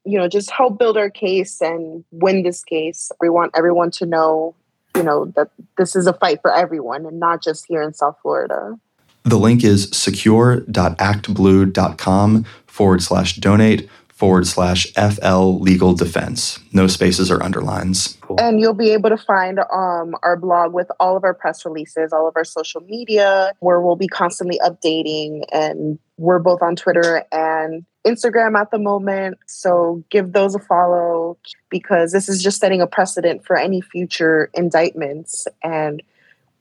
you 0.07 0.19
know 0.19 0.29
just 0.29 0.51
help 0.51 0.79
build 0.79 0.97
our 0.97 1.11
case 1.11 1.61
and 1.61 2.03
win 2.11 2.43
this 2.43 2.65
case. 2.65 3.13
We 3.21 3.29
want 3.29 3.53
everyone 3.55 3.91
to 3.93 4.07
know 4.07 4.55
you 4.97 5.03
know 5.03 5.27
that 5.37 5.51
this 5.77 5.97
is 5.97 6.07
a 6.07 6.15
fight 6.15 6.41
for 6.41 6.55
everyone 6.55 7.05
and 7.05 7.21
not 7.21 7.43
just 7.43 7.67
here 7.67 7.83
in 7.83 7.93
south 7.93 8.17
florida. 8.23 8.79
The 9.25 9.39
link 9.39 9.63
is 9.65 9.91
secure.actblue.com 9.93 12.45
forward 12.67 13.03
slash 13.03 13.37
donate 13.37 13.89
forward 14.17 14.47
slash 14.47 14.91
FL 14.95 15.59
legal 15.61 15.93
defense. 15.93 16.59
No 16.73 16.87
spaces 16.87 17.31
or 17.31 17.43
underlines. 17.43 18.17
Cool. 18.23 18.41
And 18.41 18.59
you'll 18.59 18.73
be 18.73 18.91
able 18.91 19.11
to 19.11 19.19
find 19.19 19.59
um, 19.59 20.17
our 20.23 20.39
blog 20.39 20.73
with 20.73 20.91
all 20.99 21.19
of 21.19 21.25
our 21.25 21.35
press 21.35 21.67
releases, 21.67 22.15
all 22.15 22.27
of 22.27 22.35
our 22.35 22.45
social 22.45 22.81
media, 22.81 23.53
where 23.61 23.79
we'll 23.81 23.95
be 23.95 24.09
constantly 24.09 24.59
updating. 24.65 25.45
And 25.53 25.99
we're 26.17 26.39
both 26.39 26.63
on 26.63 26.77
Twitter 26.77 27.25
and 27.31 27.85
Instagram 28.07 28.59
at 28.59 28.71
the 28.71 28.79
moment. 28.79 29.37
So 29.47 30.03
give 30.11 30.33
those 30.33 30.55
a 30.55 30.61
follow 30.61 31.37
because 31.69 32.13
this 32.13 32.27
is 32.27 32.43
just 32.43 32.59
setting 32.59 32.81
a 32.81 32.87
precedent 32.87 33.45
for 33.45 33.59
any 33.59 33.83
future 33.83 34.49
indictments. 34.55 35.47
And 35.63 36.03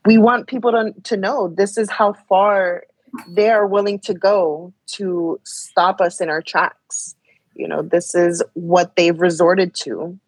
we 0.04 0.18
want 0.18 0.46
people 0.46 0.72
to, 0.72 0.92
to 1.04 1.16
know 1.16 1.48
this 1.48 1.78
is 1.78 1.90
how 1.90 2.12
far 2.28 2.84
they 3.28 3.48
are 3.48 3.66
willing 3.66 3.98
to 4.00 4.12
go 4.12 4.74
to 4.86 5.40
stop 5.44 6.02
us 6.02 6.20
in 6.20 6.28
our 6.28 6.42
tracks 6.42 7.15
you 7.56 7.66
know 7.66 7.82
this 7.82 8.14
is 8.14 8.42
what 8.54 8.96
they've 8.96 9.20
resorted 9.20 9.74
to 9.74 10.18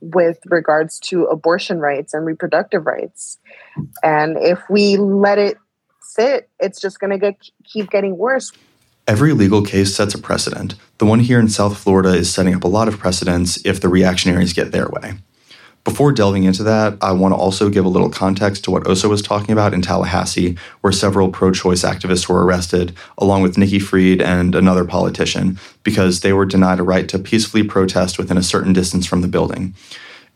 with 0.00 0.38
regards 0.46 0.98
to 1.00 1.24
abortion 1.24 1.78
rights 1.80 2.14
and 2.14 2.26
reproductive 2.26 2.86
rights 2.86 3.38
and 4.02 4.36
if 4.38 4.60
we 4.70 4.96
let 4.96 5.38
it 5.38 5.56
sit 6.00 6.48
it's 6.60 6.80
just 6.80 7.00
going 7.00 7.10
to 7.10 7.18
get 7.18 7.36
keep 7.64 7.90
getting 7.90 8.16
worse 8.16 8.52
Every 9.08 9.32
legal 9.32 9.62
case 9.62 9.94
sets 9.94 10.16
a 10.16 10.18
precedent. 10.18 10.74
The 10.98 11.06
one 11.06 11.20
here 11.20 11.38
in 11.38 11.48
South 11.48 11.78
Florida 11.78 12.08
is 12.08 12.34
setting 12.34 12.56
up 12.56 12.64
a 12.64 12.68
lot 12.68 12.88
of 12.88 12.98
precedents 12.98 13.56
if 13.64 13.80
the 13.80 13.88
reactionaries 13.88 14.52
get 14.52 14.72
their 14.72 14.88
way. 14.88 15.14
Before 15.86 16.10
delving 16.10 16.42
into 16.42 16.64
that, 16.64 16.98
I 17.00 17.12
want 17.12 17.32
to 17.32 17.36
also 17.36 17.70
give 17.70 17.84
a 17.84 17.88
little 17.88 18.10
context 18.10 18.64
to 18.64 18.72
what 18.72 18.88
Osa 18.88 19.08
was 19.08 19.22
talking 19.22 19.52
about 19.52 19.72
in 19.72 19.82
Tallahassee, 19.82 20.56
where 20.80 20.92
several 20.92 21.30
pro 21.30 21.52
choice 21.52 21.84
activists 21.84 22.28
were 22.28 22.44
arrested, 22.44 22.92
along 23.16 23.42
with 23.42 23.56
Nikki 23.56 23.78
Fried 23.78 24.20
and 24.20 24.56
another 24.56 24.84
politician, 24.84 25.60
because 25.84 26.20
they 26.20 26.32
were 26.32 26.44
denied 26.44 26.80
a 26.80 26.82
right 26.82 27.08
to 27.08 27.20
peacefully 27.20 27.62
protest 27.62 28.18
within 28.18 28.36
a 28.36 28.42
certain 28.42 28.72
distance 28.72 29.06
from 29.06 29.20
the 29.20 29.28
building. 29.28 29.76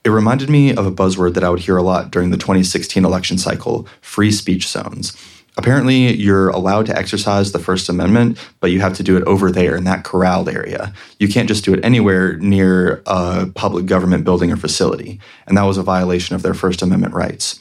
It 0.05 0.11
reminded 0.11 0.51
me 0.51 0.73
of 0.73 0.87
a 0.87 0.93
buzzword 0.93 1.35
that 1.35 1.43
I 1.43 1.51
would 1.51 1.59
hear 1.59 1.77
a 1.77 1.83
lot 1.83 2.13
during 2.13 2.31
the 2.31 2.37
2016 2.37 3.05
election 3.05 3.37
cycle 3.37 3.89
free 4.01 4.31
speech 4.31 4.69
zones. 4.69 5.17
Apparently, 5.61 6.17
you're 6.17 6.49
allowed 6.49 6.87
to 6.87 6.97
exercise 6.97 7.53
the 7.53 7.59
First 7.59 7.91
Amendment, 7.91 8.39
but 8.61 8.71
you 8.71 8.81
have 8.81 8.95
to 8.95 9.03
do 9.03 9.19
it 9.19 9.25
over 9.25 9.53
there 9.53 9.77
in 9.77 9.85
that 9.85 10.05
corralled 10.05 10.49
area. 10.49 10.95
You 11.19 11.29
can't 11.29 11.47
just 11.47 11.67
do 11.67 11.75
it 11.75 11.85
anywhere 11.85 12.39
near 12.39 13.03
a 13.05 13.47
public 13.55 13.85
government 13.85 14.25
building 14.25 14.51
or 14.51 14.57
facility. 14.57 15.21
And 15.47 15.59
that 15.59 15.65
was 15.65 15.77
a 15.77 15.83
violation 15.83 16.35
of 16.35 16.41
their 16.41 16.55
First 16.55 16.81
Amendment 16.81 17.13
rights. 17.13 17.61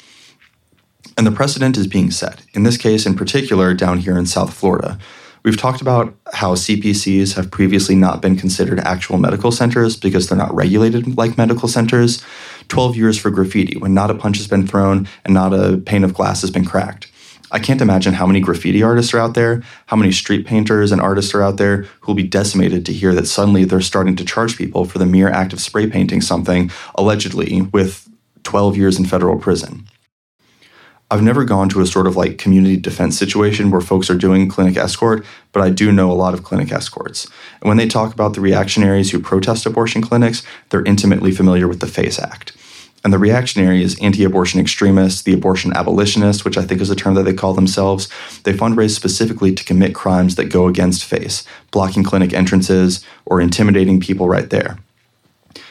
And 1.17 1.27
the 1.27 1.31
precedent 1.33 1.75
is 1.75 1.87
being 1.87 2.09
set, 2.09 2.41
in 2.53 2.63
this 2.63 2.77
case 2.77 3.05
in 3.05 3.17
particular, 3.17 3.73
down 3.73 3.97
here 3.97 4.17
in 4.17 4.25
South 4.25 4.53
Florida. 4.53 4.97
We've 5.43 5.57
talked 5.57 5.81
about 5.81 6.15
how 6.31 6.55
CPCs 6.55 7.35
have 7.35 7.51
previously 7.51 7.95
not 7.95 8.21
been 8.21 8.37
considered 8.37 8.79
actual 8.79 9.17
medical 9.17 9.51
centers 9.51 9.97
because 9.97 10.29
they're 10.29 10.37
not 10.37 10.55
regulated 10.55 11.17
like 11.17 11.37
medical 11.37 11.67
centers. 11.67 12.23
12 12.69 12.95
years 12.95 13.17
for 13.17 13.29
graffiti 13.29 13.77
when 13.77 13.93
not 13.93 14.09
a 14.09 14.15
punch 14.15 14.37
has 14.37 14.47
been 14.47 14.65
thrown 14.65 15.05
and 15.25 15.33
not 15.33 15.53
a 15.53 15.79
pane 15.79 16.05
of 16.05 16.13
glass 16.13 16.39
has 16.39 16.51
been 16.51 16.63
cracked. 16.63 17.08
I 17.51 17.59
can't 17.59 17.81
imagine 17.81 18.13
how 18.13 18.27
many 18.27 18.39
graffiti 18.39 18.83
artists 18.83 19.13
are 19.13 19.19
out 19.19 19.33
there, 19.33 19.63
how 19.87 19.97
many 19.97 20.11
street 20.11 20.45
painters 20.45 20.91
and 20.91 21.01
artists 21.01 21.33
are 21.33 21.41
out 21.41 21.57
there 21.57 21.83
who 22.01 22.07
will 22.07 22.15
be 22.15 22.23
decimated 22.23 22.85
to 22.85 22.93
hear 22.93 23.13
that 23.15 23.27
suddenly 23.27 23.65
they're 23.65 23.81
starting 23.81 24.15
to 24.17 24.25
charge 24.25 24.57
people 24.57 24.85
for 24.85 24.99
the 24.99 25.05
mere 25.05 25.29
act 25.29 25.53
of 25.53 25.59
spray 25.59 25.89
painting 25.89 26.21
something, 26.21 26.69
allegedly, 26.95 27.61
with 27.61 28.07
12 28.43 28.77
years 28.77 28.99
in 28.99 29.05
federal 29.05 29.37
prison. 29.39 29.87
I've 31.11 31.23
never 31.23 31.43
gone 31.43 31.69
to 31.69 31.81
a 31.81 31.87
sort 31.87 32.05
of 32.05 32.15
like 32.15 32.37
community 32.37 32.77
defense 32.77 33.17
situation 33.17 33.71
where 33.71 33.81
folks 33.81 34.11
are 34.11 34.15
doing 34.15 34.47
clinic 34.47 34.77
escort, 34.77 35.25
but 35.51 35.63
I 35.63 35.71
do 35.71 35.91
know 35.91 36.11
a 36.11 36.13
lot 36.13 36.35
of 36.35 36.43
clinic 36.43 36.71
escorts. 36.71 37.25
And 37.61 37.67
when 37.67 37.77
they 37.77 37.87
talk 37.87 38.13
about 38.13 38.35
the 38.35 38.41
reactionaries 38.41 39.09
who 39.09 39.19
protest 39.19 39.65
abortion 39.65 40.03
clinics, 40.03 40.43
they're 40.69 40.83
intimately 40.83 41.31
familiar 41.31 41.67
with 41.67 41.79
the 41.79 41.87
FACE 41.87 42.19
Act. 42.19 42.55
And 43.03 43.13
the 43.13 43.19
reactionary 43.19 43.81
is 43.81 43.99
anti 44.01 44.23
abortion 44.23 44.59
extremists, 44.59 45.21
the 45.21 45.33
abortion 45.33 45.71
abolitionists, 45.73 46.43
which 46.43 46.57
I 46.57 46.63
think 46.63 46.81
is 46.81 46.89
a 46.89 46.95
term 46.95 47.13
that 47.15 47.23
they 47.23 47.33
call 47.33 47.53
themselves. 47.53 48.09
They 48.43 48.53
fundraise 48.53 48.91
specifically 48.91 49.53
to 49.55 49.63
commit 49.63 49.95
crimes 49.95 50.35
that 50.35 50.45
go 50.45 50.67
against 50.67 51.05
FACE, 51.05 51.45
blocking 51.71 52.03
clinic 52.03 52.33
entrances 52.33 53.05
or 53.25 53.39
intimidating 53.39 53.99
people 53.99 54.27
right 54.27 54.49
there. 54.49 54.79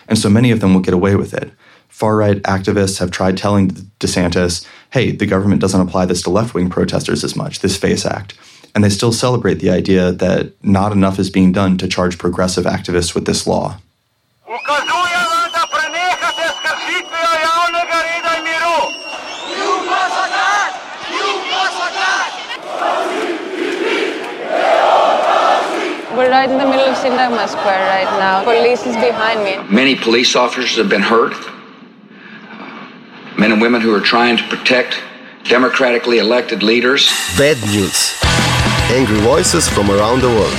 And 0.09 0.19
so 0.19 0.31
many 0.31 0.51
of 0.51 0.61
them 0.61 0.73
will 0.73 0.81
get 0.81 0.95
away 0.95 1.17
with 1.17 1.35
it. 1.35 1.53
Far 1.88 2.17
right 2.17 2.41
activists 2.43 2.99
have 2.99 3.11
tried 3.11 3.37
telling 3.37 3.71
DeSantis, 4.01 4.64
hey, 4.93 5.11
the 5.11 5.27
government 5.27 5.61
doesn't 5.61 5.81
apply 5.81 6.07
this 6.07 6.23
to 6.23 6.31
left 6.31 6.55
wing 6.55 6.71
protesters 6.71 7.25
as 7.25 7.37
much, 7.37 7.61
this 7.61 7.77
FACE 7.77 8.07
Act. 8.07 8.35
And 8.75 8.85
they 8.85 8.88
still 8.91 9.12
celebrate 9.12 9.57
the 9.57 9.71
idea 9.71 10.12
that 10.12 10.53
not 10.62 10.93
enough 10.93 11.19
is 11.19 11.31
being 11.31 11.53
done 11.53 11.77
to 11.79 11.88
charge 11.88 12.17
progressive 12.17 12.64
activists 12.64 13.14
with 13.14 13.27
this 13.27 13.47
law. 13.47 13.81
We're 26.29 26.35
right 26.35 26.51
in 26.51 26.59
the 26.59 26.67
middle 26.67 26.85
of 26.85 26.95
Syntagma 26.99 27.49
Square 27.49 27.88
right 27.88 28.05
now. 28.21 28.45
Police 28.45 28.85
is 28.85 28.95
behind 28.97 29.43
me. 29.45 29.57
Many 29.75 29.95
police 29.95 30.37
officers 30.37 30.77
have 30.77 30.91
been 30.91 31.01
hurt. 31.01 31.33
Men 33.38 33.52
and 33.52 33.63
women 33.63 33.81
who 33.81 33.94
are 33.94 34.02
trying 34.02 34.37
to 34.37 34.42
protect 34.48 35.00
democratically 35.44 36.19
elected 36.19 36.63
leaders. 36.63 37.09
Bad 37.38 37.57
news. 37.73 38.13
Angry 38.92 39.17
voices 39.21 39.71
from 39.71 39.90
around 39.90 40.21
the 40.21 40.29
world. 40.29 40.52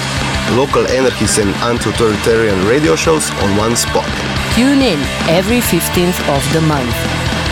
Local 0.58 0.88
anarchist 0.88 1.38
and 1.38 1.54
anti-authoritarian 1.62 2.66
radio 2.66 2.96
shows 2.96 3.30
on 3.30 3.56
one 3.56 3.76
spot. 3.76 4.10
Tune 4.56 4.82
in 4.82 5.00
every 5.30 5.62
15th 5.62 6.20
of 6.34 6.42
the 6.52 6.62
month. 6.62 6.96